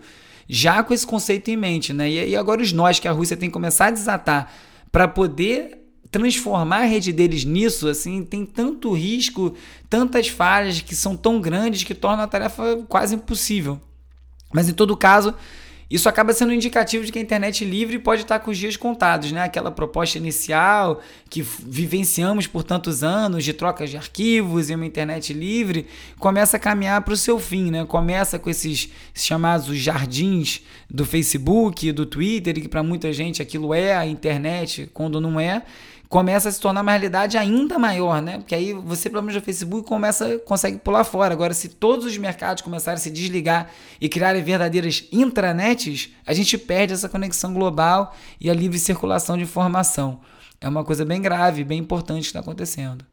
já 0.48 0.82
com 0.82 0.92
esse 0.92 1.06
conceito 1.06 1.50
em 1.50 1.56
mente. 1.56 1.92
Né? 1.92 2.10
E, 2.10 2.30
e 2.30 2.36
agora 2.36 2.60
os 2.60 2.72
nós 2.72 2.98
que 2.98 3.08
a 3.08 3.12
Rússia 3.12 3.36
tem 3.36 3.48
que 3.48 3.54
começar 3.54 3.86
a 3.86 3.90
desatar 3.90 4.52
para 4.92 5.08
poder 5.08 5.77
transformar 6.10 6.82
a 6.82 6.84
rede 6.84 7.12
deles 7.12 7.44
nisso, 7.44 7.88
assim, 7.88 8.24
tem 8.24 8.44
tanto 8.46 8.92
risco, 8.92 9.54
tantas 9.88 10.28
falhas 10.28 10.80
que 10.80 10.94
são 10.94 11.16
tão 11.16 11.40
grandes 11.40 11.84
que 11.84 11.94
tornam 11.94 12.24
a 12.24 12.28
tarefa 12.28 12.84
quase 12.88 13.14
impossível. 13.14 13.80
Mas 14.52 14.68
em 14.68 14.72
todo 14.72 14.96
caso, 14.96 15.34
isso 15.90 16.06
acaba 16.06 16.34
sendo 16.34 16.50
um 16.50 16.54
indicativo 16.54 17.02
de 17.04 17.10
que 17.10 17.18
a 17.18 17.22
internet 17.22 17.64
livre 17.64 17.98
pode 17.98 18.20
estar 18.20 18.40
com 18.40 18.50
os 18.50 18.58
dias 18.58 18.76
contados, 18.76 19.32
né? 19.32 19.42
Aquela 19.42 19.70
proposta 19.70 20.18
inicial 20.18 21.00
que 21.30 21.40
vivenciamos 21.40 22.46
por 22.46 22.62
tantos 22.62 23.02
anos 23.02 23.42
de 23.42 23.54
trocas 23.54 23.88
de 23.88 23.96
arquivos 23.96 24.68
e 24.68 24.74
uma 24.74 24.84
internet 24.84 25.32
livre 25.32 25.86
começa 26.18 26.58
a 26.58 26.60
caminhar 26.60 27.00
para 27.00 27.14
o 27.14 27.16
seu 27.16 27.38
fim, 27.38 27.70
né? 27.70 27.86
Começa 27.86 28.38
com 28.38 28.50
esses 28.50 28.90
chamados 29.14 29.74
jardins 29.78 30.60
do 30.90 31.06
Facebook, 31.06 31.90
do 31.92 32.04
Twitter, 32.04 32.54
que 32.54 32.68
para 32.68 32.82
muita 32.82 33.10
gente 33.10 33.40
aquilo 33.40 33.72
é 33.72 33.96
a 33.96 34.06
internet, 34.06 34.90
quando 34.92 35.22
não 35.22 35.40
é 35.40 35.62
começa 36.08 36.48
a 36.48 36.52
se 36.52 36.60
tornar 36.60 36.80
uma 36.80 36.92
realidade 36.92 37.36
ainda 37.36 37.78
maior, 37.78 38.22
né? 38.22 38.38
Porque 38.38 38.54
aí 38.54 38.72
você, 38.72 39.10
pelo 39.10 39.22
menos 39.22 39.36
no 39.36 39.42
Facebook, 39.42 39.86
começa, 39.86 40.38
consegue 40.38 40.78
pular 40.78 41.04
fora. 41.04 41.34
Agora, 41.34 41.52
se 41.52 41.68
todos 41.68 42.06
os 42.06 42.16
mercados 42.16 42.62
começarem 42.62 42.96
a 42.96 43.00
se 43.00 43.10
desligar 43.10 43.70
e 44.00 44.08
criarem 44.08 44.42
verdadeiras 44.42 45.04
intranets, 45.12 46.10
a 46.26 46.32
gente 46.32 46.56
perde 46.56 46.94
essa 46.94 47.08
conexão 47.08 47.52
global 47.52 48.14
e 48.40 48.48
a 48.48 48.54
livre 48.54 48.78
circulação 48.78 49.36
de 49.36 49.42
informação. 49.42 50.20
É 50.60 50.68
uma 50.68 50.82
coisa 50.82 51.04
bem 51.04 51.20
grave, 51.20 51.62
bem 51.62 51.78
importante 51.78 52.22
que 52.22 52.28
está 52.28 52.40
acontecendo. 52.40 53.04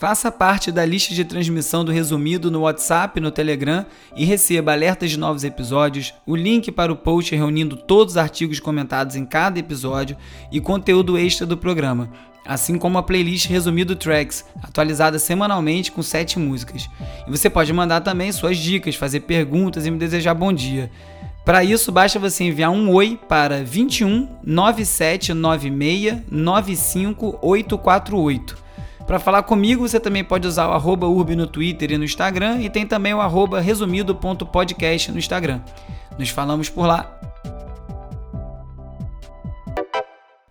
Faça 0.00 0.32
parte 0.32 0.72
da 0.72 0.82
lista 0.82 1.14
de 1.14 1.26
transmissão 1.26 1.84
do 1.84 1.92
resumido 1.92 2.50
no 2.50 2.60
WhatsApp 2.60 3.20
no 3.20 3.30
Telegram 3.30 3.84
e 4.16 4.24
receba 4.24 4.72
alertas 4.72 5.10
de 5.10 5.18
novos 5.18 5.44
episódios, 5.44 6.14
o 6.26 6.34
link 6.34 6.72
para 6.72 6.90
o 6.90 6.96
post 6.96 7.36
reunindo 7.36 7.76
todos 7.76 8.14
os 8.14 8.16
artigos 8.16 8.58
comentados 8.58 9.14
em 9.14 9.26
cada 9.26 9.58
episódio 9.58 10.16
e 10.50 10.58
conteúdo 10.58 11.18
extra 11.18 11.46
do 11.46 11.54
programa, 11.54 12.08
assim 12.46 12.78
como 12.78 12.96
a 12.96 13.02
playlist 13.02 13.46
Resumido 13.48 13.94
Tracks, 13.94 14.46
atualizada 14.62 15.18
semanalmente 15.18 15.92
com 15.92 16.02
sete 16.02 16.38
músicas. 16.38 16.88
E 17.28 17.30
você 17.30 17.50
pode 17.50 17.70
mandar 17.70 18.00
também 18.00 18.32
suas 18.32 18.56
dicas, 18.56 18.94
fazer 18.94 19.20
perguntas 19.20 19.84
e 19.84 19.90
me 19.90 19.98
desejar 19.98 20.32
bom 20.32 20.50
dia. 20.50 20.90
Para 21.44 21.62
isso, 21.62 21.92
basta 21.92 22.18
você 22.18 22.44
enviar 22.44 22.70
um 22.70 22.90
oi 22.90 23.20
para 23.28 23.62
21 23.62 24.26
9796 24.42 26.22
95848. 26.30 28.69
Para 29.10 29.18
falar 29.18 29.42
comigo, 29.42 29.88
você 29.88 29.98
também 29.98 30.22
pode 30.22 30.46
usar 30.46 30.68
o 30.68 30.70
arroba 30.70 31.08
urb 31.08 31.34
no 31.34 31.44
Twitter 31.44 31.90
e 31.90 31.98
no 31.98 32.04
Instagram 32.04 32.62
e 32.62 32.70
tem 32.70 32.86
também 32.86 33.12
o 33.12 33.20
arroba 33.20 33.60
resumido.podcast 33.60 35.10
no 35.10 35.18
Instagram. 35.18 35.60
Nos 36.16 36.28
falamos 36.28 36.68
por 36.68 36.86
lá. 36.86 37.20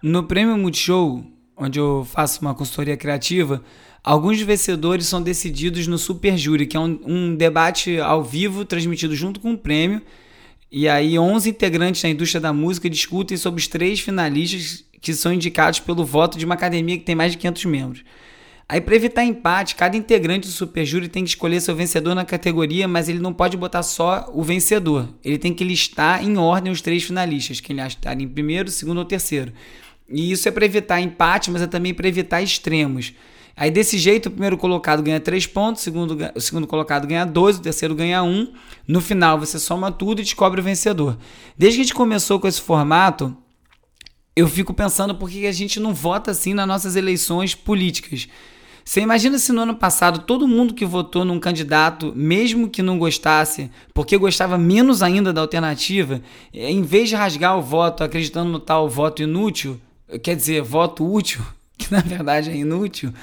No 0.04 0.24
Prêmio 0.24 0.58
Multishow, 0.58 1.24
onde 1.56 1.80
eu 1.80 2.06
faço 2.12 2.42
uma 2.42 2.54
consultoria 2.54 2.98
criativa, 2.98 3.64
alguns 4.04 4.42
vencedores 4.42 5.06
são 5.06 5.22
decididos 5.22 5.88
no 5.88 5.98
Super 5.98 6.38
Júri, 6.38 6.68
que 6.68 6.76
é 6.76 6.82
um, 6.82 7.00
um 7.06 7.36
debate 7.38 7.98
ao 7.98 8.22
vivo 8.22 8.66
transmitido 8.66 9.16
junto 9.16 9.40
com 9.40 9.54
o 9.54 9.58
prêmio. 9.58 10.02
E 10.70 10.90
aí 10.90 11.18
11 11.18 11.50
integrantes 11.50 12.02
da 12.02 12.10
indústria 12.10 12.42
da 12.42 12.52
música 12.52 12.90
discutem 12.90 13.38
sobre 13.38 13.62
os 13.62 13.70
três 13.70 14.02
finalistas 14.02 14.84
que 15.00 15.14
são 15.14 15.32
indicados 15.32 15.80
pelo 15.80 16.04
voto 16.04 16.38
de 16.38 16.44
uma 16.44 16.56
academia 16.56 16.98
que 16.98 17.06
tem 17.06 17.16
mais 17.16 17.32
de 17.32 17.38
500 17.38 17.64
membros. 17.64 18.04
Aí, 18.72 18.80
para 18.80 18.96
evitar 18.96 19.24
empate, 19.24 19.74
cada 19.74 19.98
integrante 19.98 20.48
do 20.48 20.54
Super 20.54 20.86
Júri 20.86 21.08
tem 21.08 21.24
que 21.24 21.32
escolher 21.32 21.60
seu 21.60 21.76
vencedor 21.76 22.14
na 22.14 22.24
categoria, 22.24 22.88
mas 22.88 23.10
ele 23.10 23.18
não 23.18 23.34
pode 23.34 23.58
botar 23.58 23.82
só 23.82 24.30
o 24.32 24.44
vencedor. 24.44 25.10
Ele 25.26 25.40
tem 25.40 25.52
que 25.56 25.64
listar 25.64 26.24
em 26.24 26.38
ordem 26.38 26.72
os 26.72 26.80
três 26.80 27.02
finalistas, 27.02 27.60
que 27.60 27.74
ele 27.74 27.82
está 27.82 28.14
em 28.14 28.28
primeiro, 28.28 28.70
segundo 28.70 29.00
ou 29.00 29.06
terceiro. 29.06 29.52
E 30.08 30.32
isso 30.32 30.48
é 30.48 30.52
para 30.52 30.66
evitar 30.66 31.02
empate, 31.02 31.50
mas 31.50 31.64
é 31.64 31.68
também 31.68 31.96
para 31.96 32.08
evitar 32.08 32.44
extremos. 32.44 33.12
Aí, 33.58 33.72
desse 33.72 33.98
jeito, 33.98 34.28
o 34.28 34.32
primeiro 34.32 34.56
colocado 34.56 35.02
ganha 35.02 35.20
3 35.20 35.48
pontos, 35.48 35.82
o 35.82 35.84
segundo, 35.86 36.18
o 36.36 36.40
segundo 36.40 36.68
colocado 36.68 37.08
ganha 37.08 37.26
2, 37.26 37.58
o 37.58 37.62
terceiro 37.62 37.96
ganha 37.96 38.22
1. 38.22 38.28
Um. 38.28 38.54
No 38.88 39.02
final, 39.02 39.40
você 39.40 39.58
soma 39.58 39.92
tudo 39.92 40.22
e 40.22 40.24
descobre 40.24 40.62
o 40.62 40.64
vencedor. 40.64 41.18
Desde 41.58 41.78
que 41.78 41.82
a 41.82 41.86
gente 41.86 41.96
começou 41.96 42.40
com 42.40 42.48
esse 42.48 42.62
formato, 42.62 43.36
eu 44.36 44.48
fico 44.48 44.76
pensando 44.76 45.16
por 45.16 45.28
que 45.28 45.48
a 45.48 45.52
gente 45.52 45.80
não 45.80 45.92
vota 45.92 46.30
assim 46.30 46.54
nas 46.54 46.68
nossas 46.68 46.96
eleições 46.96 47.56
políticas. 47.56 48.28
Você 48.90 49.02
imagina 49.02 49.38
se 49.38 49.52
no 49.52 49.62
ano 49.62 49.76
passado 49.76 50.22
todo 50.22 50.48
mundo 50.48 50.74
que 50.74 50.84
votou 50.84 51.24
num 51.24 51.40
candidato, 51.40 52.12
mesmo 52.16 52.68
que 52.68 52.82
não 52.82 52.98
gostasse, 52.98 53.70
porque 53.94 54.18
gostava 54.18 54.58
menos 54.58 55.04
ainda 55.04 55.32
da 55.32 55.42
alternativa, 55.42 56.20
em 56.52 56.82
vez 56.82 57.08
de 57.08 57.16
rasgar 57.16 57.56
o 57.56 57.62
voto 57.62 58.04
acreditando 58.04 58.50
no 58.50 58.60
tal 58.60 58.90
voto 58.90 59.22
inútil, 59.22 59.80
quer 60.24 60.36
dizer, 60.36 60.64
voto 60.64 61.06
útil, 61.06 61.40
que 61.78 61.92
na 61.92 62.00
verdade 62.02 62.50
é 62.50 62.56
inútil, 62.56 63.14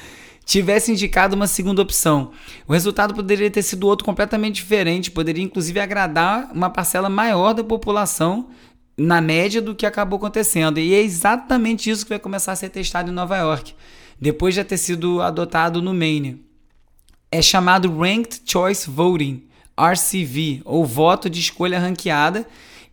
tivesse 0.45 0.93
indicado 0.93 1.35
uma 1.35 1.49
segunda 1.49 1.83
opção. 1.83 2.31
O 2.69 2.73
resultado 2.73 3.13
poderia 3.13 3.51
ter 3.51 3.63
sido 3.63 3.89
outro 3.89 4.05
completamente 4.05 4.55
diferente, 4.55 5.11
poderia 5.11 5.43
inclusive 5.43 5.81
agradar 5.81 6.49
uma 6.55 6.71
parcela 6.71 7.09
maior 7.09 7.53
da 7.53 7.65
população 7.65 8.51
na 8.97 9.21
média 9.21 9.61
do 9.61 9.75
que 9.75 9.85
acabou 9.85 10.19
acontecendo. 10.19 10.79
E 10.79 10.95
é 10.95 11.03
exatamente 11.03 11.91
isso 11.91 12.05
que 12.05 12.11
vai 12.11 12.21
começar 12.21 12.53
a 12.53 12.57
ser 12.57 12.69
testado 12.69 13.11
em 13.11 13.13
Nova 13.13 13.37
York 13.37 13.75
depois 14.21 14.55
de 14.55 14.65
ter 14.65 14.77
sido 14.77 15.21
adotado 15.21 15.83
no 15.83 15.95
Maine. 15.95 16.45
É 17.31 17.43
chamado 17.43 17.95
Ranked 17.99 18.43
Choice 18.45 18.89
Voting, 18.89 19.45
RCV, 19.79 20.63
ou 20.65 20.85
voto 20.85 21.29
de 21.29 21.41
escolha 21.41 21.79
ranqueada, 21.79 22.47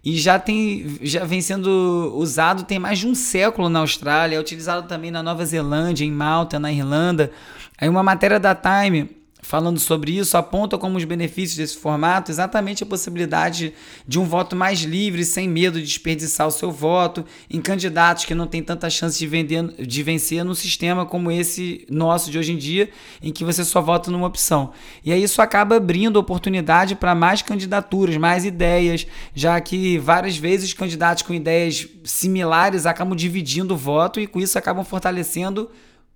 e 0.03 0.17
já 0.17 0.37
tem 0.37 0.97
já 1.01 1.23
vem 1.23 1.39
sendo 1.39 2.13
usado 2.15 2.63
tem 2.63 2.77
mais 2.77 2.99
de 2.99 3.07
um 3.07 3.15
século 3.15 3.69
na 3.69 3.79
Austrália, 3.79 4.35
é 4.35 4.39
utilizado 4.39 4.87
também 4.87 5.11
na 5.11 5.23
Nova 5.23 5.45
Zelândia, 5.45 6.03
em 6.03 6.11
Malta, 6.11 6.59
na 6.59 6.71
Irlanda. 6.71 7.31
Aí 7.77 7.87
uma 7.87 8.03
matéria 8.03 8.39
da 8.39 8.53
Time 8.53 9.22
falando 9.43 9.77
sobre 9.77 10.17
isso, 10.17 10.37
aponta 10.37 10.77
como 10.77 10.97
os 10.97 11.03
benefícios 11.03 11.57
desse 11.57 11.77
formato 11.77 12.31
exatamente 12.31 12.81
a 12.81 12.85
possibilidade 12.85 13.73
de 14.07 14.17
um 14.17 14.23
voto 14.23 14.55
mais 14.55 14.79
livre, 14.79 15.25
sem 15.25 15.47
medo 15.47 15.79
de 15.79 15.85
desperdiçar 15.85 16.47
o 16.47 16.51
seu 16.51 16.71
voto, 16.71 17.25
em 17.49 17.61
candidatos 17.61 18.25
que 18.25 18.33
não 18.33 18.47
têm 18.47 18.63
tanta 18.63 18.89
chance 18.89 19.19
de, 19.19 19.27
vender, 19.27 19.85
de 19.85 20.01
vencer 20.01 20.43
num 20.45 20.55
sistema 20.55 21.05
como 21.05 21.29
esse 21.29 21.85
nosso 21.89 22.31
de 22.31 22.39
hoje 22.39 22.53
em 22.53 22.57
dia, 22.57 22.89
em 23.21 23.31
que 23.31 23.43
você 23.43 23.65
só 23.65 23.81
vota 23.81 24.09
numa 24.09 24.27
opção. 24.27 24.71
E 25.03 25.11
aí 25.11 25.21
isso 25.21 25.41
acaba 25.41 25.75
abrindo 25.75 26.17
oportunidade 26.17 26.95
para 26.95 27.13
mais 27.13 27.41
candidaturas, 27.41 28.15
mais 28.15 28.45
ideias, 28.45 29.05
já 29.35 29.59
que 29.59 29.97
várias 29.97 30.37
vezes 30.37 30.73
candidatos 30.73 31.23
com 31.23 31.33
ideias 31.33 31.85
similares 32.05 32.85
acabam 32.85 33.15
dividindo 33.15 33.73
o 33.73 33.77
voto 33.77 34.21
e 34.21 34.25
com 34.25 34.39
isso 34.39 34.57
acabam 34.57 34.85
fortalecendo 34.85 35.69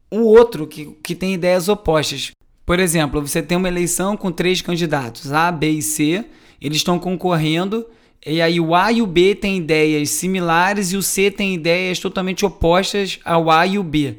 o 0.10 0.22
outro 0.22 0.66
que, 0.66 0.86
que 1.04 1.14
tem 1.14 1.34
ideias 1.34 1.68
opostas. 1.68 2.32
Por 2.68 2.82
exemplo, 2.82 3.26
você 3.26 3.42
tem 3.42 3.58
uma 3.58 3.70
eleição 3.70 4.18
com 4.18 4.30
três 4.30 4.62
candidatos, 4.62 5.32
A, 5.32 5.50
B 5.54 5.70
e 5.70 5.82
C, 5.82 6.26
eles 6.62 6.80
estão 6.80 7.00
concorrendo, 7.00 7.88
e 8.26 8.42
aí 8.42 8.60
o 8.60 8.76
A 8.76 8.92
e 8.92 9.02
o 9.02 9.08
B 9.08 9.34
têm 9.34 9.56
ideias 9.56 10.10
similares 10.10 10.92
e 10.92 10.98
o 10.98 11.02
C 11.02 11.32
tem 11.32 11.54
ideias 11.54 11.98
totalmente 11.98 12.46
opostas 12.46 13.20
ao 13.24 13.50
A 13.50 13.66
e 13.66 13.80
o 13.80 13.84
B. 13.84 14.18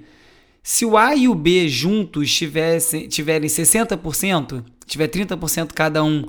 Se 0.63 0.87
o 0.87 0.97
A 0.97 1.15
e 1.15 1.29
o 1.29 1.35
B 1.35 1.69
juntos 1.69 2.35
tivessem, 2.35 3.07
tiverem 3.07 3.51
60%, 3.51 4.65
tiver 4.87 5.09
30% 5.09 5.75
cada 5.75 6.03
um, 6.03 6.25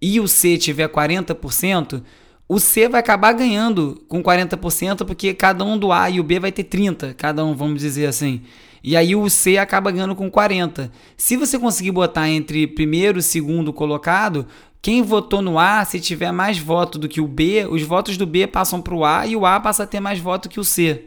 e 0.00 0.20
o 0.20 0.28
C 0.28 0.56
tiver 0.56 0.88
40%, 0.88 2.04
o 2.48 2.60
C 2.60 2.88
vai 2.88 3.00
acabar 3.00 3.32
ganhando 3.32 4.00
com 4.06 4.22
40%, 4.22 5.04
porque 5.04 5.34
cada 5.34 5.64
um 5.64 5.76
do 5.76 5.90
A 5.90 6.08
e 6.08 6.20
o 6.20 6.22
B 6.22 6.38
vai 6.38 6.52
ter 6.52 6.62
30%, 6.62 7.14
cada 7.14 7.44
um, 7.44 7.52
vamos 7.52 7.80
dizer 7.80 8.06
assim. 8.06 8.42
E 8.84 8.98
aí 8.98 9.16
o 9.16 9.30
C 9.30 9.56
acaba 9.56 9.90
ganhando 9.90 10.14
com 10.14 10.30
40. 10.30 10.92
Se 11.16 11.38
você 11.38 11.58
conseguir 11.58 11.90
botar 11.90 12.28
entre 12.28 12.66
primeiro 12.66 13.18
e 13.18 13.22
segundo 13.22 13.72
colocado, 13.72 14.46
quem 14.82 15.00
votou 15.00 15.40
no 15.40 15.58
A, 15.58 15.82
se 15.86 15.98
tiver 15.98 16.30
mais 16.30 16.58
voto 16.58 16.98
do 16.98 17.08
que 17.08 17.18
o 17.18 17.26
B, 17.26 17.66
os 17.70 17.80
votos 17.80 18.18
do 18.18 18.26
B 18.26 18.46
passam 18.46 18.82
para 18.82 18.94
o 18.94 19.02
A 19.02 19.26
e 19.26 19.34
o 19.34 19.46
A 19.46 19.58
passa 19.58 19.84
a 19.84 19.86
ter 19.86 20.00
mais 20.00 20.20
voto 20.20 20.50
que 20.50 20.60
o 20.60 20.64
C. 20.64 21.06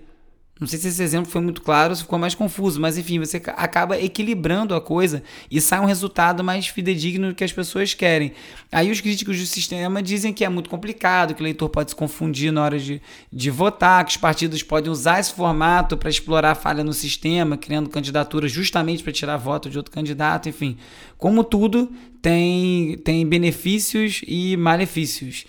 Não 0.60 0.68
sei 0.68 0.80
se 0.80 0.88
esse 0.88 1.04
exemplo 1.04 1.30
foi 1.30 1.42
muito 1.42 1.62
claro, 1.62 1.96
se 1.96 2.02
ficou 2.02 2.18
mais 2.18 2.34
confuso, 2.34 2.80
mas 2.80 2.98
enfim, 2.98 3.20
você 3.20 3.38
acaba 3.38 4.00
equilibrando 4.00 4.74
a 4.74 4.82
coisa 4.82 5.22
e 5.52 5.62
sai 5.62 5.80
um 5.80 5.86
resultado 5.86 6.44
mais 6.44 6.68
fidedigno 6.68 7.30
do 7.30 7.36
que 7.36 7.44
as 7.44 7.54
pessoas 7.54 7.94
querem. 7.94 8.34
Aí 8.72 8.90
os 8.90 9.00
críticos 9.00 9.40
do 9.40 9.46
sistema 9.46 10.02
dizem 10.02 10.34
que 10.34 10.44
é 10.44 10.50
muito 10.50 10.70
complicado, 10.70 11.36
que 11.36 11.42
o 11.42 11.44
eleitor 11.44 11.70
pode 11.70 11.92
se 11.92 11.96
confundir 11.96 12.52
na 12.52 12.64
hora 12.64 12.80
de, 12.80 13.02
de 13.32 13.52
votar, 13.52 14.04
que 14.04 14.12
os 14.12 14.18
partidos 14.18 14.64
podem 14.64 14.92
usar 14.92 15.20
esse 15.20 15.34
formato 15.34 15.96
para 15.96 16.10
explorar 16.10 16.52
a 16.52 16.56
falha 16.56 16.84
no 16.84 16.94
sistema, 16.94 17.56
criando 17.56 17.90
candidaturas 17.90 18.52
justamente 18.52 19.04
para 19.04 19.14
tirar 19.14 19.38
voto 19.38 19.70
de 19.70 19.78
outro 19.78 19.92
candidato, 19.92 20.50
enfim. 20.50 20.78
Como 21.18 21.44
tudo, 21.44 21.92
tem, 22.22 22.98
tem 23.04 23.26
benefícios 23.26 24.22
e 24.28 24.58
malefícios. 24.58 25.46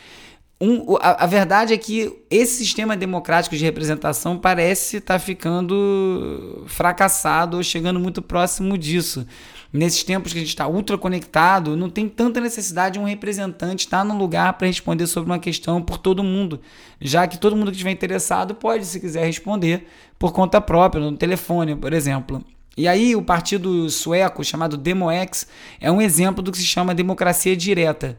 Um, 0.60 0.96
a, 0.96 1.22
a, 1.22 1.26
verdade 1.26 1.72
é 1.72 1.78
que 1.78 2.12
esse 2.28 2.56
sistema 2.56 2.96
democrático 2.96 3.56
de 3.56 3.64
representação 3.64 4.36
parece 4.36 4.96
estar 4.96 5.14
tá 5.14 5.20
ficando 5.20 6.64
fracassado 6.66 7.58
ou 7.58 7.62
chegando 7.62 8.00
muito 8.00 8.20
próximo 8.20 8.76
disso. 8.76 9.24
Nesses 9.72 10.02
tempos 10.02 10.32
que 10.32 10.38
a 10.38 10.40
gente 10.40 10.48
está 10.48 10.66
ultra 10.66 10.98
conectado, 10.98 11.76
não 11.76 11.88
tem 11.88 12.08
tanta 12.08 12.40
necessidade 12.40 12.94
de 12.94 12.98
um 12.98 13.04
representante 13.04 13.84
estar 13.84 14.04
no 14.04 14.18
lugar 14.18 14.54
para 14.54 14.66
responder 14.66 15.06
sobre 15.06 15.30
uma 15.30 15.38
questão 15.38 15.80
por 15.80 15.96
todo 15.96 16.24
mundo, 16.24 16.60
já 17.00 17.26
que 17.28 17.38
todo 17.38 17.54
mundo 17.54 17.66
que 17.66 17.76
estiver 17.76 17.92
interessado 17.92 18.54
pode, 18.54 18.84
se 18.84 18.98
quiser, 18.98 19.26
responder 19.26 19.86
por 20.18 20.32
conta 20.32 20.60
própria, 20.60 21.04
no 21.04 21.16
telefone, 21.16 21.76
por 21.76 21.92
exemplo. 21.92 22.42
E 22.76 22.88
aí, 22.88 23.14
o 23.14 23.22
partido 23.22 23.88
sueco 23.90 24.42
chamado 24.42 24.76
Demoex 24.76 25.46
é 25.80 25.90
um 25.92 26.00
exemplo 26.00 26.42
do 26.42 26.50
que 26.50 26.58
se 26.58 26.64
chama 26.64 26.94
democracia 26.94 27.56
direta 27.56 28.16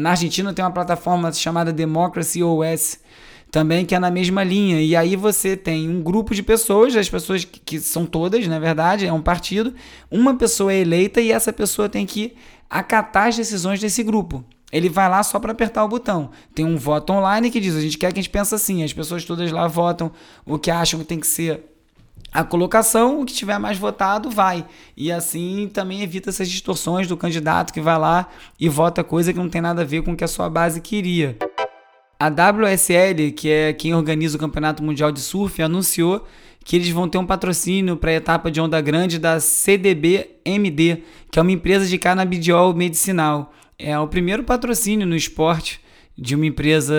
na 0.00 0.10
Argentina 0.10 0.52
tem 0.52 0.64
uma 0.64 0.70
plataforma 0.70 1.32
chamada 1.32 1.72
Democracy 1.72 2.42
OS 2.42 2.98
também 3.50 3.84
que 3.84 3.94
é 3.94 3.98
na 3.98 4.10
mesma 4.10 4.44
linha. 4.44 4.80
E 4.80 4.94
aí 4.94 5.16
você 5.16 5.56
tem 5.56 5.88
um 5.88 6.02
grupo 6.02 6.34
de 6.34 6.42
pessoas, 6.42 6.96
as 6.96 7.08
pessoas 7.08 7.44
que, 7.44 7.60
que, 7.60 7.80
são 7.80 8.04
todas, 8.04 8.46
na 8.46 8.58
verdade, 8.58 9.06
é 9.06 9.12
um 9.12 9.22
partido, 9.22 9.74
uma 10.10 10.34
pessoa 10.34 10.72
é 10.72 10.80
eleita 10.80 11.20
e 11.20 11.32
essa 11.32 11.52
pessoa 11.52 11.88
tem 11.88 12.06
que 12.06 12.34
acatar 12.68 13.28
as 13.28 13.36
decisões 13.36 13.80
desse 13.80 14.02
grupo. 14.02 14.44
Ele 14.70 14.88
vai 14.90 15.08
lá 15.08 15.22
só 15.22 15.38
para 15.38 15.52
apertar 15.52 15.82
o 15.84 15.88
botão. 15.88 16.30
Tem 16.54 16.64
um 16.64 16.76
voto 16.76 17.12
online 17.12 17.50
que 17.50 17.60
diz: 17.60 17.74
a 17.74 17.80
gente 17.80 17.96
quer 17.96 18.12
que 18.12 18.18
a 18.18 18.22
gente 18.22 18.30
pense 18.30 18.54
assim. 18.54 18.84
As 18.84 18.92
pessoas 18.92 19.24
todas 19.24 19.50
lá 19.50 19.66
votam 19.66 20.12
o 20.44 20.58
que 20.58 20.70
acham 20.70 21.00
que 21.00 21.06
tem 21.06 21.18
que 21.18 21.26
ser 21.26 21.77
a 22.32 22.44
colocação, 22.44 23.20
o 23.20 23.24
que 23.24 23.32
tiver 23.32 23.58
mais 23.58 23.78
votado 23.78 24.30
vai. 24.30 24.64
E 24.96 25.10
assim 25.10 25.70
também 25.72 26.02
evita 26.02 26.30
essas 26.30 26.48
distorções 26.48 27.06
do 27.06 27.16
candidato 27.16 27.72
que 27.72 27.80
vai 27.80 27.98
lá 27.98 28.28
e 28.60 28.68
vota 28.68 29.02
coisa 29.02 29.32
que 29.32 29.38
não 29.38 29.48
tem 29.48 29.60
nada 29.60 29.82
a 29.82 29.84
ver 29.84 30.02
com 30.02 30.12
o 30.12 30.16
que 30.16 30.24
a 30.24 30.28
sua 30.28 30.48
base 30.50 30.80
queria. 30.80 31.36
A 32.20 32.28
WSL, 32.28 33.32
que 33.32 33.48
é 33.48 33.72
quem 33.72 33.94
organiza 33.94 34.36
o 34.36 34.40
Campeonato 34.40 34.82
Mundial 34.82 35.12
de 35.12 35.20
Surf, 35.20 35.62
anunciou 35.62 36.26
que 36.64 36.76
eles 36.76 36.90
vão 36.90 37.08
ter 37.08 37.16
um 37.16 37.24
patrocínio 37.24 37.96
para 37.96 38.10
a 38.10 38.14
etapa 38.14 38.50
de 38.50 38.60
onda 38.60 38.80
grande 38.80 39.18
da 39.18 39.40
CDB-MD, 39.40 41.02
que 41.30 41.38
é 41.38 41.42
uma 41.42 41.52
empresa 41.52 41.86
de 41.86 41.96
canabidiol 41.96 42.74
medicinal. 42.74 43.54
É 43.78 43.98
o 43.98 44.08
primeiro 44.08 44.42
patrocínio 44.42 45.06
no 45.06 45.16
esporte 45.16 45.80
de 46.18 46.34
uma 46.34 46.46
empresa 46.46 46.94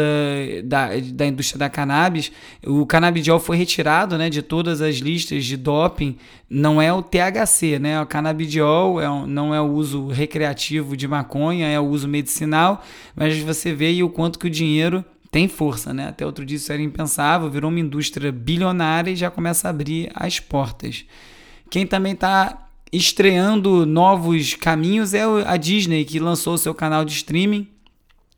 da, 0.63 0.91
da 1.13 1.27
indústria 1.27 1.59
da 1.59 1.69
cannabis, 1.69 2.31
o 2.65 2.85
canabidiol 2.85 3.37
foi 3.37 3.57
retirado 3.57 4.17
né, 4.17 4.29
de 4.29 4.41
todas 4.41 4.81
as 4.81 4.95
listas 4.95 5.43
de 5.43 5.57
doping. 5.57 6.15
Não 6.49 6.81
é 6.81 6.91
o 6.93 7.03
THC, 7.03 7.79
né? 7.79 8.01
O 8.01 8.05
canabidiol 8.05 9.01
é, 9.01 9.27
não 9.27 9.53
é 9.53 9.59
o 9.59 9.65
uso 9.65 10.07
recreativo 10.07 10.95
de 10.95 11.05
maconha, 11.05 11.67
é 11.67 11.77
o 11.77 11.85
uso 11.85 12.07
medicinal, 12.07 12.81
mas 13.13 13.37
você 13.39 13.73
vê 13.73 13.87
aí 13.87 14.01
o 14.01 14.09
quanto 14.09 14.39
que 14.39 14.47
o 14.47 14.49
dinheiro 14.49 15.03
tem 15.29 15.49
força, 15.49 15.93
né? 15.93 16.07
Até 16.07 16.25
outro 16.25 16.45
dia 16.45 16.55
isso 16.55 16.71
era 16.71 16.81
impensável, 16.81 17.49
virou 17.49 17.69
uma 17.69 17.79
indústria 17.79 18.31
bilionária 18.31 19.11
e 19.11 19.17
já 19.17 19.29
começa 19.29 19.67
a 19.67 19.71
abrir 19.71 20.09
as 20.15 20.39
portas. 20.39 21.05
Quem 21.69 21.85
também 21.85 22.13
está 22.13 22.69
estreando 22.91 23.85
novos 23.85 24.55
caminhos 24.55 25.13
é 25.13 25.23
a 25.45 25.57
Disney, 25.57 26.05
que 26.05 26.19
lançou 26.19 26.53
o 26.53 26.57
seu 26.57 26.73
canal 26.73 27.03
de 27.03 27.11
streaming 27.11 27.67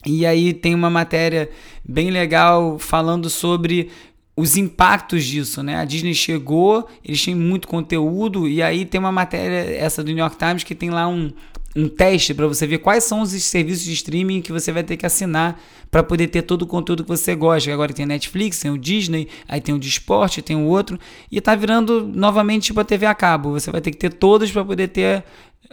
e 0.06 0.26
aí 0.26 0.54
tem 0.54 0.74
uma 0.74 0.90
matéria 0.90 1.50
bem 1.88 2.10
legal 2.10 2.80
falando 2.80 3.30
sobre 3.30 3.90
os 4.36 4.58
impactos 4.58 5.26
disso, 5.26 5.62
né? 5.62 5.76
A 5.76 5.86
Disney 5.86 6.14
chegou, 6.14 6.88
eles 7.04 7.24
têm 7.24 7.36
muito 7.36 7.68
conteúdo 7.68 8.48
e 8.48 8.62
aí 8.62 8.86
tem 8.86 9.00
uma 9.00 9.12
matéria 9.12 9.76
essa 9.76 10.04
do 10.04 10.08
New 10.08 10.18
York 10.18 10.38
Times 10.38 10.64
que 10.64 10.74
tem 10.74 10.90
lá 10.90 11.08
um, 11.08 11.32
um 11.76 11.88
teste 11.88 12.34
para 12.34 12.48
você 12.48 12.66
ver 12.66 12.80
quais 12.80 13.04
são 13.04 13.22
os 13.22 13.30
serviços 13.32 13.86
de 13.86 13.94
streaming 13.94 14.42
que 14.42 14.52
você 14.52 14.72
vai 14.72 14.84
ter 14.84 14.98
que 14.98 15.06
assinar 15.06 15.62
para 15.90 16.02
poder 16.02 16.28
ter 16.28 16.42
todo 16.42 16.64
o 16.64 16.68
conteúdo 16.68 17.04
que 17.04 17.10
você 17.10 17.36
gosta. 17.36 17.72
Agora 17.72 17.94
tem 17.94 18.06
Netflix, 18.06 18.60
tem 18.60 18.72
o 18.72 18.78
Disney, 18.78 19.28
aí 19.48 19.62
tem 19.62 19.76
o 19.76 19.80
de 19.80 19.90
esporte, 19.90 20.42
tem 20.42 20.56
o 20.56 20.66
outro 20.66 20.98
e 21.32 21.40
tá 21.40 21.54
virando 21.54 22.08
novamente 22.08 22.68
tipo 22.68 22.80
a 22.80 22.84
TV 22.86 23.06
a 23.06 23.14
cabo. 23.14 23.52
Você 23.52 23.70
vai 23.70 23.82
ter 23.82 23.92
que 23.92 23.98
ter 23.98 24.14
todos 24.14 24.52
para 24.52 24.64
poder 24.64 24.88
ter 24.88 25.24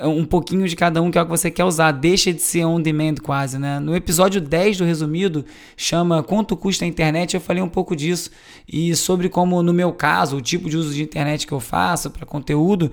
um 0.06 0.24
pouquinho 0.24 0.68
de 0.68 0.76
cada 0.76 1.02
um 1.02 1.10
que 1.10 1.18
é 1.18 1.22
o 1.22 1.24
que 1.24 1.30
você 1.30 1.50
quer 1.50 1.64
usar. 1.64 1.92
Deixa 1.92 2.32
de 2.32 2.40
ser 2.40 2.64
on 2.64 2.80
demand 2.80 3.16
quase, 3.22 3.58
né? 3.58 3.80
No 3.80 3.96
episódio 3.96 4.40
10 4.40 4.78
do 4.78 4.84
resumido, 4.84 5.44
chama 5.76 6.22
Quanto 6.22 6.56
custa 6.56 6.84
a 6.84 6.88
internet, 6.88 7.34
eu 7.34 7.40
falei 7.40 7.62
um 7.62 7.68
pouco 7.68 7.96
disso 7.96 8.30
e 8.68 8.94
sobre 8.94 9.28
como 9.28 9.62
no 9.62 9.72
meu 9.72 9.92
caso, 9.92 10.36
o 10.36 10.40
tipo 10.40 10.70
de 10.70 10.76
uso 10.76 10.94
de 10.94 11.02
internet 11.02 11.46
que 11.46 11.52
eu 11.52 11.60
faço 11.60 12.10
para 12.10 12.24
conteúdo, 12.24 12.92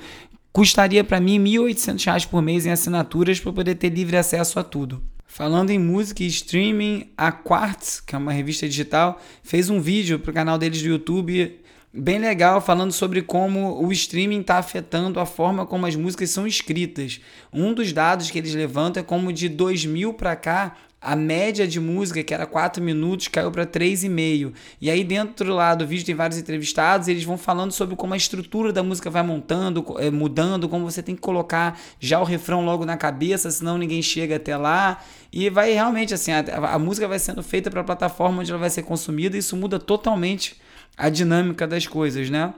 custaria 0.51 1.03
para 1.03 1.19
mim 1.19 1.37
R$ 1.37 1.73
1.800 1.73 2.27
por 2.27 2.41
mês 2.41 2.65
em 2.65 2.71
assinaturas 2.71 3.39
para 3.39 3.51
poder 3.51 3.75
ter 3.75 3.89
livre 3.89 4.17
acesso 4.17 4.59
a 4.59 4.63
tudo. 4.63 5.03
Falando 5.27 5.69
em 5.69 5.77
música 5.77 6.23
e 6.23 6.27
streaming, 6.27 7.09
a 7.17 7.29
Quartz, 7.29 7.99
que 7.99 8.15
é 8.15 8.17
uma 8.17 8.31
revista 8.31 8.65
digital, 8.67 9.21
fez 9.43 9.69
um 9.69 9.81
vídeo 9.81 10.17
para 10.17 10.31
o 10.31 10.33
canal 10.33 10.57
deles 10.57 10.81
do 10.81 10.87
YouTube 10.87 11.59
bem 11.95 12.19
legal 12.19 12.59
falando 12.59 12.91
sobre 12.91 13.21
como 13.21 13.81
o 13.81 13.91
streaming 13.91 14.41
está 14.41 14.57
afetando 14.57 15.19
a 15.19 15.25
forma 15.25 15.65
como 15.65 15.85
as 15.85 15.95
músicas 15.95 16.29
são 16.29 16.45
escritas. 16.45 17.21
Um 17.53 17.73
dos 17.73 17.93
dados 17.93 18.29
que 18.29 18.37
eles 18.37 18.53
levantam 18.53 19.01
é 19.01 19.03
como 19.05 19.31
de 19.31 19.47
2000 19.47 20.13
para 20.13 20.35
cá 20.35 20.75
a 21.05 21.15
média 21.15 21.67
de 21.67 21.79
música, 21.79 22.23
que 22.23 22.33
era 22.33 22.47
4 22.47 22.81
minutos, 22.83 23.27
caiu 23.27 23.51
para 23.51 23.63
3,5. 23.63 24.51
E 24.81 24.89
aí, 24.89 25.03
dentro 25.03 25.53
lá 25.53 25.75
do 25.75 25.85
vídeo, 25.85 26.03
tem 26.03 26.15
vários 26.15 26.39
entrevistados, 26.39 27.07
eles 27.07 27.23
vão 27.23 27.37
falando 27.37 27.71
sobre 27.71 27.95
como 27.95 28.15
a 28.15 28.17
estrutura 28.17 28.73
da 28.73 28.81
música 28.81 29.07
vai 29.07 29.21
montando, 29.21 29.85
eh, 29.99 30.09
mudando, 30.09 30.67
como 30.67 30.89
você 30.89 31.03
tem 31.03 31.13
que 31.13 31.21
colocar 31.21 31.79
já 31.99 32.19
o 32.19 32.23
refrão 32.23 32.65
logo 32.65 32.85
na 32.85 32.97
cabeça, 32.97 33.51
senão 33.51 33.77
ninguém 33.77 34.01
chega 34.01 34.37
até 34.37 34.57
lá. 34.57 34.99
E 35.31 35.47
vai 35.47 35.73
realmente 35.73 36.11
assim, 36.11 36.31
a, 36.31 36.39
a 36.73 36.79
música 36.79 37.07
vai 37.07 37.19
sendo 37.19 37.43
feita 37.43 37.69
para 37.69 37.81
a 37.81 37.83
plataforma 37.83 38.41
onde 38.41 38.49
ela 38.49 38.59
vai 38.59 38.71
ser 38.71 38.81
consumida, 38.81 39.35
e 39.35 39.39
isso 39.39 39.55
muda 39.55 39.77
totalmente 39.77 40.55
a 40.97 41.09
dinâmica 41.09 41.67
das 41.67 41.85
coisas, 41.85 42.29
né? 42.29 42.53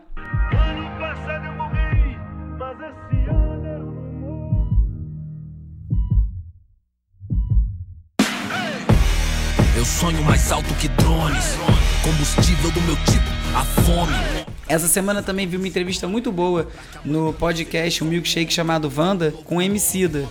Eu 9.76 9.86
sonho 9.86 10.24
mais 10.24 10.52
alto 10.52 10.74
que 10.76 10.88
drones, 10.90 11.56
combustível 12.04 12.72
do 12.72 12.82
meu 12.82 12.96
tipo, 12.96 13.56
a 13.56 13.64
fome. 13.64 14.48
Essa 14.68 14.88
semana 14.88 15.24
também 15.24 15.48
vi 15.48 15.56
uma 15.56 15.68
entrevista 15.68 16.08
muito 16.08 16.32
boa 16.32 16.68
no 17.06 17.32
podcast, 17.34 18.04
um 18.04 18.08
milkshake 18.08 18.52
chamado 18.54 18.90
Vanda, 18.90 19.32
com 19.46 19.62
Emicida 19.62 20.28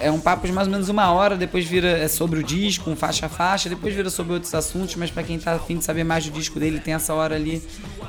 é 0.00 0.10
um 0.10 0.20
papo 0.20 0.46
de 0.46 0.52
mais 0.52 0.66
ou 0.66 0.72
menos 0.72 0.88
uma 0.88 1.10
hora, 1.12 1.36
depois 1.36 1.64
vira 1.64 1.88
é 1.88 2.08
sobre 2.08 2.40
o 2.40 2.42
disco, 2.42 2.90
um 2.90 2.96
faixa 2.96 3.26
a 3.26 3.28
faixa, 3.28 3.68
depois 3.68 3.94
vira 3.94 4.10
sobre 4.10 4.34
outros 4.34 4.54
assuntos, 4.54 4.94
mas 4.96 5.10
para 5.10 5.22
quem 5.22 5.38
tá 5.38 5.52
afim 5.52 5.78
de 5.78 5.84
saber 5.84 6.04
mais 6.04 6.24
do 6.24 6.30
disco 6.30 6.58
dele, 6.58 6.80
tem 6.80 6.94
essa 6.94 7.14
hora 7.14 7.34
ali 7.34 7.62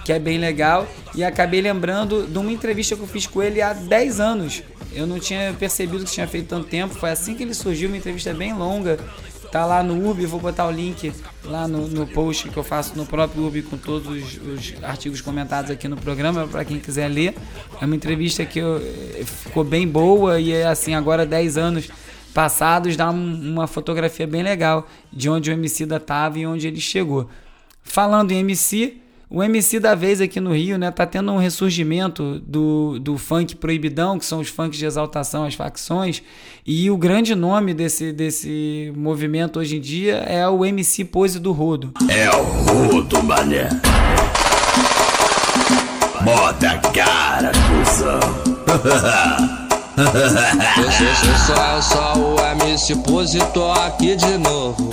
que 0.06 0.13
é 0.13 0.19
bem 0.19 0.38
legal. 0.38 0.88
E 1.15 1.23
acabei 1.23 1.62
lembrando 1.62 2.27
de 2.27 2.38
uma 2.38 2.51
entrevista 2.51 2.95
que 2.95 3.01
eu 3.01 3.08
fiz 3.08 3.27
com 3.27 3.41
ele 3.41 3.62
há 3.62 3.73
10 3.73 4.19
anos. 4.19 4.63
Eu 4.93 5.06
não 5.06 5.19
tinha 5.19 5.53
percebido 5.60 6.06
que 6.06 6.12
tinha 6.12 6.27
feito 6.27 6.47
tanto 6.47 6.67
tempo, 6.67 6.93
foi 6.95 7.10
assim 7.10 7.36
que 7.36 7.43
ele 7.43 7.53
surgiu, 7.53 7.89
uma 7.89 7.97
entrevista 7.97 8.34
bem 8.34 8.53
longa. 8.53 8.99
Tá 9.51 9.65
lá 9.65 9.81
no 9.81 10.10
UB, 10.10 10.25
vou 10.25 10.39
botar 10.39 10.67
o 10.67 10.71
link 10.71 11.12
lá 11.43 11.67
no, 11.67 11.88
no 11.88 12.05
post 12.05 12.49
que 12.49 12.57
eu 12.57 12.63
faço 12.63 12.97
no 12.97 13.05
próprio 13.05 13.47
UB 13.47 13.62
com 13.63 13.77
todos 13.77 14.07
os, 14.07 14.38
os 14.38 14.83
artigos 14.83 15.21
comentados 15.21 15.71
aqui 15.71 15.88
no 15.88 15.95
programa, 15.95 16.47
para 16.47 16.65
quem 16.65 16.79
quiser 16.79 17.07
ler. 17.07 17.33
É 17.81 17.86
uma 17.86 17.95
entrevista 17.95 18.45
que 18.45 18.60
eu, 18.60 18.77
eh, 18.77 19.23
ficou 19.23 19.63
bem 19.63 19.88
boa 19.88 20.39
e 20.39 20.51
é 20.51 20.67
assim, 20.67 20.93
agora 20.93 21.25
10 21.25 21.57
anos 21.57 21.89
passados, 22.33 22.95
dá 22.95 23.10
um, 23.10 23.53
uma 23.53 23.67
fotografia 23.67 24.27
bem 24.27 24.43
legal 24.43 24.88
de 25.12 25.29
onde 25.29 25.49
o 25.49 25.53
MC 25.53 25.86
da 25.86 25.99
tava 25.99 26.38
e 26.38 26.45
onde 26.45 26.67
ele 26.67 26.79
chegou. 26.79 27.29
Falando 27.81 28.31
em 28.31 28.39
MC, 28.39 29.01
o 29.29 29.43
MC 29.43 29.79
da 29.79 29.93
vez 29.93 30.21
aqui 30.21 30.39
no 30.39 30.53
Rio, 30.53 30.77
né, 30.77 30.89
tá 30.89 31.05
tendo 31.05 31.31
um 31.31 31.37
ressurgimento 31.37 32.39
do, 32.39 32.97
do 32.99 33.17
funk 33.17 33.55
proibidão, 33.57 34.17
que 34.17 34.25
são 34.25 34.39
os 34.39 34.47
funks 34.47 34.79
de 34.79 34.85
exaltação 34.85 35.43
às 35.43 35.53
facções, 35.53 36.23
e 36.65 36.89
o 36.89 36.97
grande 36.97 37.35
nome 37.35 37.73
desse, 37.73 38.13
desse 38.13 38.91
movimento 38.95 39.59
hoje 39.59 39.77
em 39.77 39.81
dia 39.81 40.15
é 40.17 40.47
o 40.47 40.65
MC 40.65 41.03
Pose 41.03 41.39
do 41.39 41.51
Rodo. 41.51 41.91
É 42.09 42.29
o 42.29 42.43
Rodo, 42.43 43.21
mané. 43.21 43.67
Bota 46.23 46.71
a 46.71 46.77
cara, 46.77 47.51
cuzão. 47.51 48.19
eu, 50.77 50.91
sou, 50.91 51.07
eu, 51.07 51.37
sou, 51.37 51.55
eu 51.55 51.81
sou 51.81 52.35
o 52.35 52.63
MC 52.63 52.95
Pose, 52.97 53.39
tô 53.53 53.71
aqui 53.71 54.15
de 54.15 54.37
novo. 54.37 54.89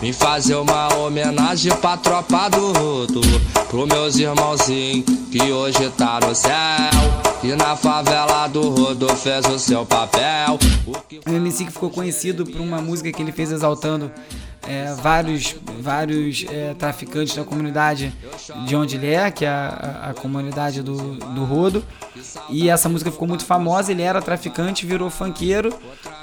Vim 0.00 0.12
fazer 0.12 0.54
uma 0.54 0.94
homenagem 0.94 1.74
pra 1.76 1.96
tropa 1.96 2.48
do 2.48 2.72
rodo. 2.72 3.20
Pro 3.68 3.84
meus 3.84 4.16
irmãozinhos 4.16 5.04
que 5.30 5.50
hoje 5.50 5.90
tá 5.96 6.20
no 6.20 6.34
céu. 6.34 6.52
E 7.42 7.48
na 7.56 7.74
favela 7.74 8.46
do 8.46 8.70
rodo 8.70 9.08
fez 9.16 9.44
o 9.46 9.58
seu 9.58 9.84
papel. 9.84 10.58
O 11.26 11.30
MC 11.30 11.64
que 11.64 11.72
ficou 11.72 11.90
conhecido 11.90 12.46
por 12.46 12.60
uma 12.60 12.80
música 12.80 13.10
que 13.10 13.20
ele 13.20 13.32
fez 13.32 13.50
exaltando 13.50 14.10
é, 14.68 14.94
vários, 14.94 15.56
vários 15.80 16.44
é, 16.46 16.74
traficantes 16.74 17.34
da 17.34 17.42
comunidade 17.42 18.12
de 18.66 18.76
onde 18.76 18.96
ele 18.96 19.06
é, 19.06 19.30
que 19.30 19.46
é 19.46 19.48
a, 19.48 20.10
a, 20.10 20.14
comunidade 20.14 20.82
do, 20.82 21.14
do 21.14 21.44
Rodo. 21.44 21.82
E 22.50 22.68
essa 22.68 22.86
música 22.88 23.10
ficou 23.10 23.26
muito 23.26 23.46
famosa. 23.46 23.90
Ele 23.90 24.02
era 24.02 24.20
traficante, 24.20 24.84
virou 24.84 25.08
funkeiro 25.08 25.72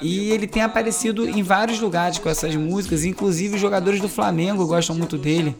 e 0.00 0.30
ele 0.30 0.46
tem 0.46 0.62
aparecido 0.62 1.28
em 1.28 1.42
vários 1.42 1.80
lugares 1.80 2.18
com 2.18 2.28
essas 2.28 2.54
músicas. 2.54 3.04
Inclusive, 3.04 3.56
os 3.56 3.60
jogadores 3.60 4.00
do 4.00 4.08
Flamengo 4.08 4.64
gostam 4.64 4.94
muito 4.94 5.18
dele. 5.18 5.56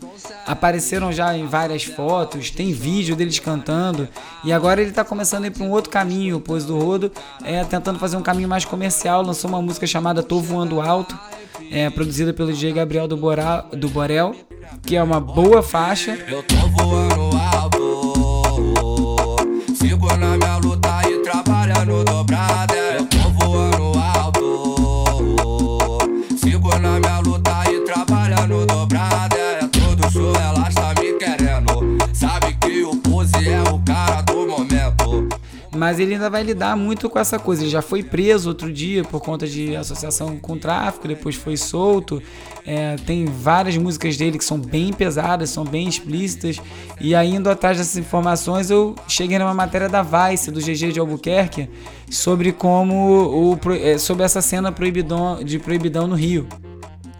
Apareceram 0.47 1.13
já 1.13 1.37
em 1.37 1.47
várias 1.47 1.83
fotos, 1.83 2.51
tem 2.51 2.73
vídeo 2.73 3.17
deles 3.17 3.41
cantando. 3.41 4.09
E 4.45 4.53
agora 4.53 4.81
ele 4.81 4.91
está 4.91 5.05
começando 5.05 5.45
a 5.45 5.47
ir 5.49 5.51
para 5.51 5.65
um 5.65 5.71
outro 5.71 5.91
caminho, 5.91 6.39
pois 6.39 6.65
do 6.65 6.79
Rodo 6.79 7.11
é 7.43 7.65
tentando 7.65 7.99
fazer 7.99 8.17
um 8.17 8.23
caminho 8.23 8.49
mais 8.49 8.65
comercial. 8.65 9.23
Lançou 9.23 9.51
uma 9.51 9.61
música 9.61 9.87
chamada 9.89 10.23
Tô 10.23 10.41
Voando 10.41 10.81
Alto 10.81 11.19
é 11.71 11.91
produzida 11.91 12.33
pelo 12.33 12.53
DJ 12.53 12.73
Gabriel 12.73 13.09
do, 13.09 13.17
Bora, 13.17 13.65
do 13.73 13.89
Borel, 13.89 14.35
que 14.83 14.97
é 14.97 15.03
uma 15.03 15.21
boa 15.21 15.63
faixa. 15.63 16.19
Eu 16.29 16.43
tô 16.43 16.57
voando 16.69 17.31
alto, 17.55 19.37
sigo 19.75 20.07
na 20.17 20.37
minha 20.37 20.57
luta 20.59 20.76
mas 35.87 36.01
ele 36.01 36.15
ainda 36.15 36.29
vai 36.29 36.43
lidar 36.43 36.77
muito 36.77 37.09
com 37.09 37.17
essa 37.17 37.39
coisa. 37.39 37.63
Ele 37.63 37.71
já 37.71 37.81
foi 37.81 38.03
preso 38.03 38.49
outro 38.49 38.73
dia 38.73 39.05
por 39.05 39.21
conta 39.21 39.47
de 39.47 39.77
associação 39.77 40.37
com 40.37 40.59
tráfico, 40.59 41.07
depois 41.07 41.37
foi 41.37 41.57
solto. 41.57 42.21
É, 42.67 42.97
tem 43.07 43.27
várias 43.27 43.77
músicas 43.77 44.17
dele 44.17 44.37
que 44.37 44.45
são 44.45 44.59
bem 44.59 44.93
pesadas, 44.93 45.49
são 45.51 45.63
bem 45.65 45.87
explícitas. 45.87 46.57
E 47.01 47.15
ainda 47.15 47.53
atrás 47.53 47.79
dessas 47.79 47.97
informações, 47.97 48.69
eu 48.69 48.97
cheguei 49.07 49.39
numa 49.39 49.55
matéria 49.55 49.89
da 49.89 50.03
Vice, 50.03 50.51
do 50.51 50.59
GG 50.61 50.91
de 50.91 50.99
Albuquerque, 50.99 51.71
sobre 52.11 52.51
como 52.51 53.55
o, 53.55 53.73
é, 53.73 53.97
sobre 53.97 54.25
essa 54.25 54.43
cena 54.43 54.73
proibidão, 54.73 55.45
de 55.45 55.61
proibidão 55.61 56.09
no 56.09 56.17
Rio 56.17 56.49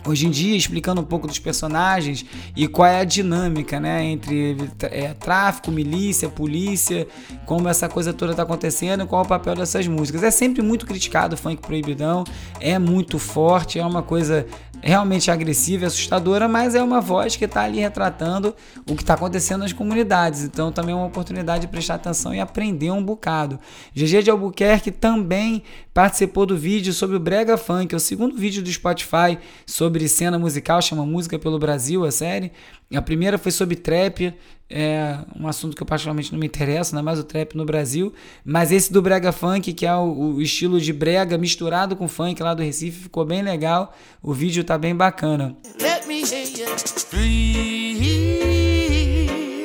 hoje 0.07 0.27
em 0.27 0.31
dia, 0.31 0.57
explicando 0.57 1.01
um 1.01 1.05
pouco 1.05 1.27
dos 1.27 1.39
personagens 1.39 2.25
e 2.55 2.67
qual 2.69 2.87
é 2.87 3.01
a 3.01 3.05
dinâmica 3.05 3.81
né, 3.81 4.05
entre 4.05 4.57
é, 4.83 5.15
tráfico, 5.15 5.71
milícia, 5.71 6.29
polícia, 6.29 7.07
como 7.45 7.69
essa 7.69 7.89
coisa 7.89 8.13
toda 8.13 8.33
está 8.33 8.43
acontecendo 8.43 9.03
e 9.03 9.07
qual 9.07 9.23
é 9.23 9.25
o 9.25 9.29
papel 9.29 9.55
dessas 9.55 9.87
músicas. 9.87 10.23
É 10.23 10.31
sempre 10.31 10.63
muito 10.63 10.87
criticado 10.87 11.35
o 11.35 11.39
funk 11.39 11.61
proibidão, 11.63 12.25
é 12.61 12.79
muito 12.79 13.19
forte, 13.19 13.79
é 13.79 13.85
uma 13.85 14.03
coisa 14.03 14.47
realmente 14.87 15.33
agressiva 15.33 15.83
e 15.85 15.87
assustadora, 15.87 16.49
mas 16.49 16.77
é 16.77 16.83
uma 16.83 17.01
voz 17.01 17.35
que 17.35 17.45
está 17.45 17.63
ali 17.63 17.81
retratando 17.81 18.55
o 18.89 18.95
que 18.95 19.03
está 19.03 19.15
acontecendo 19.15 19.63
nas 19.63 19.73
comunidades. 19.73 20.43
Então 20.43 20.71
também 20.71 20.95
é 20.95 20.97
uma 20.97 21.07
oportunidade 21.07 21.63
de 21.63 21.69
prestar 21.69 21.97
atenção 21.97 22.33
e 22.33 22.39
aprender 22.39 22.93
um 22.93 23.03
bocado. 23.03 23.59
GG 23.95 24.23
de 24.23 24.31
Albuquerque 24.31 24.93
também 24.93 25.65
participou 25.93 26.47
do 26.47 26.57
vídeo 26.57 26.93
sobre 26.93 27.17
o 27.17 27.21
Brega 27.21 27.57
Funk, 27.57 27.93
é 27.93 27.97
o 27.97 28.01
segundo 28.01 28.37
vídeo 28.37 28.63
do 28.63 28.71
Spotify 28.71 29.39
sobre 29.67 30.09
cena 30.09 30.39
musical, 30.39 30.81
chama 30.81 31.05
Música 31.05 31.37
pelo 31.37 31.59
Brasil, 31.59 32.05
a 32.05 32.13
série. 32.13 32.53
A 32.95 33.03
primeira 33.03 33.37
foi 33.37 33.51
sobre 33.51 33.75
trap, 33.75 34.33
é 34.71 35.19
um 35.39 35.49
assunto 35.49 35.75
que 35.75 35.83
eu 35.83 35.87
particularmente 35.87 36.31
não 36.33 36.39
me 36.39 36.47
interessa, 36.47 36.95
não 36.95 37.01
é 37.01 37.03
mais 37.03 37.19
o 37.19 37.25
trap 37.25 37.57
no 37.57 37.65
Brasil, 37.65 38.15
mas 38.45 38.71
esse 38.71 38.93
do 38.93 39.03
brega 39.03 39.33
funk, 39.33 39.73
que 39.73 39.85
é 39.85 39.95
o, 39.95 40.35
o, 40.35 40.41
estilo 40.43 40.81
de 40.81 40.93
brega 40.93 41.37
misturado 41.37 41.97
com 41.97 42.07
funk 42.07 42.41
lá 42.41 42.55
do 42.55 42.63
Recife, 42.63 43.03
ficou 43.03 43.25
bem 43.25 43.43
legal. 43.43 43.93
O 44.23 44.33
vídeo 44.33 44.63
tá 44.63 44.79
bem 44.79 44.95
bacana. 44.95 45.57
Let 45.81 46.07
me 46.07 46.21
hear 46.21 46.47
you. 46.47 46.67
Free, 47.09 47.99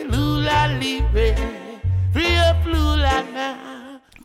Lula 0.10 0.80
free 2.12 2.38
up 2.50 2.68
Lula 2.68 3.22
now. 3.34 3.72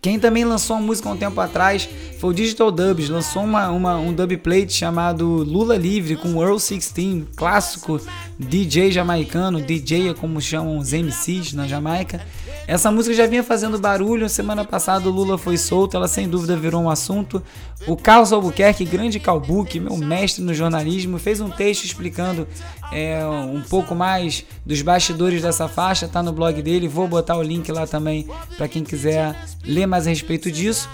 Quem 0.00 0.20
também 0.20 0.44
lançou 0.44 0.76
uma 0.76 0.86
música 0.86 1.08
há 1.08 1.12
um 1.12 1.16
tempo 1.16 1.40
atrás 1.40 1.88
foi 2.20 2.30
o 2.30 2.32
Digital 2.32 2.70
Dubs, 2.70 3.08
lançou 3.08 3.42
uma, 3.42 3.70
uma, 3.70 3.96
um 3.96 4.12
dub 4.12 4.36
plate 4.36 4.72
chamado 4.72 5.26
Lula 5.26 5.76
Livre 5.76 6.16
com 6.16 6.40
Earl 6.40 6.58
16, 6.58 7.24
clássico 7.34 8.00
DJ 8.38 8.92
jamaicano, 8.92 9.60
DJ 9.60 10.10
é 10.10 10.14
como 10.14 10.40
chamam 10.40 10.78
os 10.78 10.92
MCs 10.92 11.54
na 11.54 11.66
Jamaica. 11.66 12.20
Essa 12.66 12.90
música 12.90 13.14
já 13.14 13.26
vinha 13.26 13.42
fazendo 13.42 13.78
barulho, 13.78 14.28
semana 14.28 14.64
passada 14.64 15.08
o 15.08 15.12
Lula 15.12 15.38
foi 15.38 15.56
solto, 15.56 15.96
ela 15.96 16.08
sem 16.08 16.28
dúvida 16.28 16.56
virou 16.56 16.82
um 16.82 16.90
assunto. 16.90 17.42
O 17.86 17.96
Carlos 17.96 18.32
Albuquerque, 18.32 18.84
grande 18.84 19.18
calbuque, 19.18 19.80
meu 19.80 19.96
mestre 19.96 20.42
no 20.42 20.52
jornalismo, 20.52 21.18
fez 21.18 21.40
um 21.40 21.48
texto 21.48 21.84
explicando 21.84 22.46
é, 22.92 23.24
um 23.26 23.62
pouco 23.62 23.94
mais 23.94 24.44
dos 24.64 24.82
bastidores 24.82 25.42
dessa 25.42 25.68
faixa, 25.68 26.08
tá 26.08 26.22
no 26.22 26.32
blog 26.32 26.60
dele, 26.60 26.88
vou 26.88 27.08
botar 27.08 27.36
o 27.36 27.42
link 27.42 27.70
lá 27.72 27.86
também 27.86 28.28
para 28.56 28.68
quem 28.68 28.84
quiser 28.84 29.34
ler 29.64 29.86
mais 29.86 30.06
a 30.06 30.10
respeito 30.10 30.50
disso. 30.50 30.88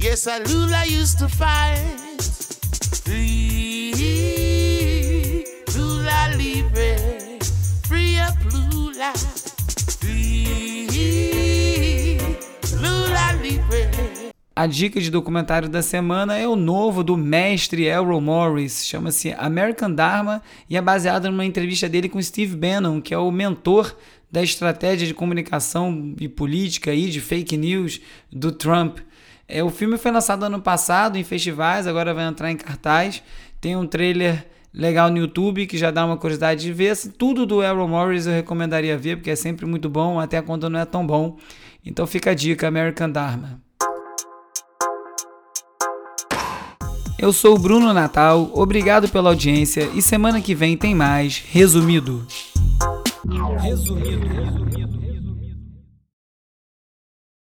Yes, 0.00 0.28
a 0.28 0.38
Lula 0.38 0.84
used 0.86 1.18
to 1.18 1.28
fight. 1.28 2.08
A 14.58 14.66
dica 14.66 15.00
de 15.00 15.08
documentário 15.08 15.68
da 15.68 15.80
semana 15.82 16.36
é 16.36 16.48
o 16.48 16.56
novo 16.56 17.04
do 17.04 17.16
mestre 17.16 17.84
Elroy 17.84 18.20
Morris, 18.20 18.84
chama-se 18.84 19.32
American 19.38 19.92
Dharma 19.92 20.42
e 20.68 20.76
é 20.76 20.82
baseado 20.82 21.30
numa 21.30 21.44
entrevista 21.44 21.88
dele 21.88 22.08
com 22.08 22.20
Steve 22.20 22.56
Bannon, 22.56 23.00
que 23.00 23.14
é 23.14 23.18
o 23.18 23.30
mentor 23.30 23.96
da 24.28 24.42
estratégia 24.42 25.06
de 25.06 25.14
comunicação 25.14 26.12
e 26.18 26.28
política 26.28 26.92
e 26.92 27.08
de 27.08 27.20
fake 27.20 27.56
news 27.56 28.00
do 28.32 28.50
Trump. 28.50 28.98
É, 29.46 29.62
o 29.62 29.70
filme 29.70 29.96
foi 29.96 30.10
lançado 30.10 30.42
ano 30.42 30.60
passado 30.60 31.16
em 31.16 31.22
festivais, 31.22 31.86
agora 31.86 32.12
vai 32.12 32.26
entrar 32.26 32.50
em 32.50 32.56
cartaz. 32.56 33.22
Tem 33.60 33.76
um 33.76 33.86
trailer 33.86 34.44
legal 34.74 35.08
no 35.08 35.18
YouTube 35.18 35.68
que 35.68 35.78
já 35.78 35.92
dá 35.92 36.04
uma 36.04 36.16
curiosidade 36.16 36.62
de 36.62 36.72
ver. 36.72 36.96
Tudo 37.16 37.46
do 37.46 37.62
Errol 37.62 37.86
Morris 37.86 38.26
eu 38.26 38.32
recomendaria 38.32 38.98
ver, 38.98 39.18
porque 39.18 39.30
é 39.30 39.36
sempre 39.36 39.66
muito 39.66 39.88
bom, 39.88 40.18
até 40.18 40.42
quando 40.42 40.68
não 40.68 40.80
é 40.80 40.84
tão 40.84 41.06
bom. 41.06 41.36
Então 41.86 42.08
fica 42.08 42.32
a 42.32 42.34
dica, 42.34 42.66
American 42.66 43.08
Dharma. 43.08 43.67
Eu 47.18 47.32
sou 47.32 47.56
o 47.56 47.58
Bruno 47.58 47.92
Natal, 47.92 48.48
obrigado 48.54 49.08
pela 49.08 49.30
audiência 49.30 49.90
e 49.92 50.00
semana 50.00 50.40
que 50.40 50.54
vem 50.54 50.76
tem 50.76 50.94
mais 50.94 51.42
Resumido. 51.50 52.24
Resumido. 53.60 54.87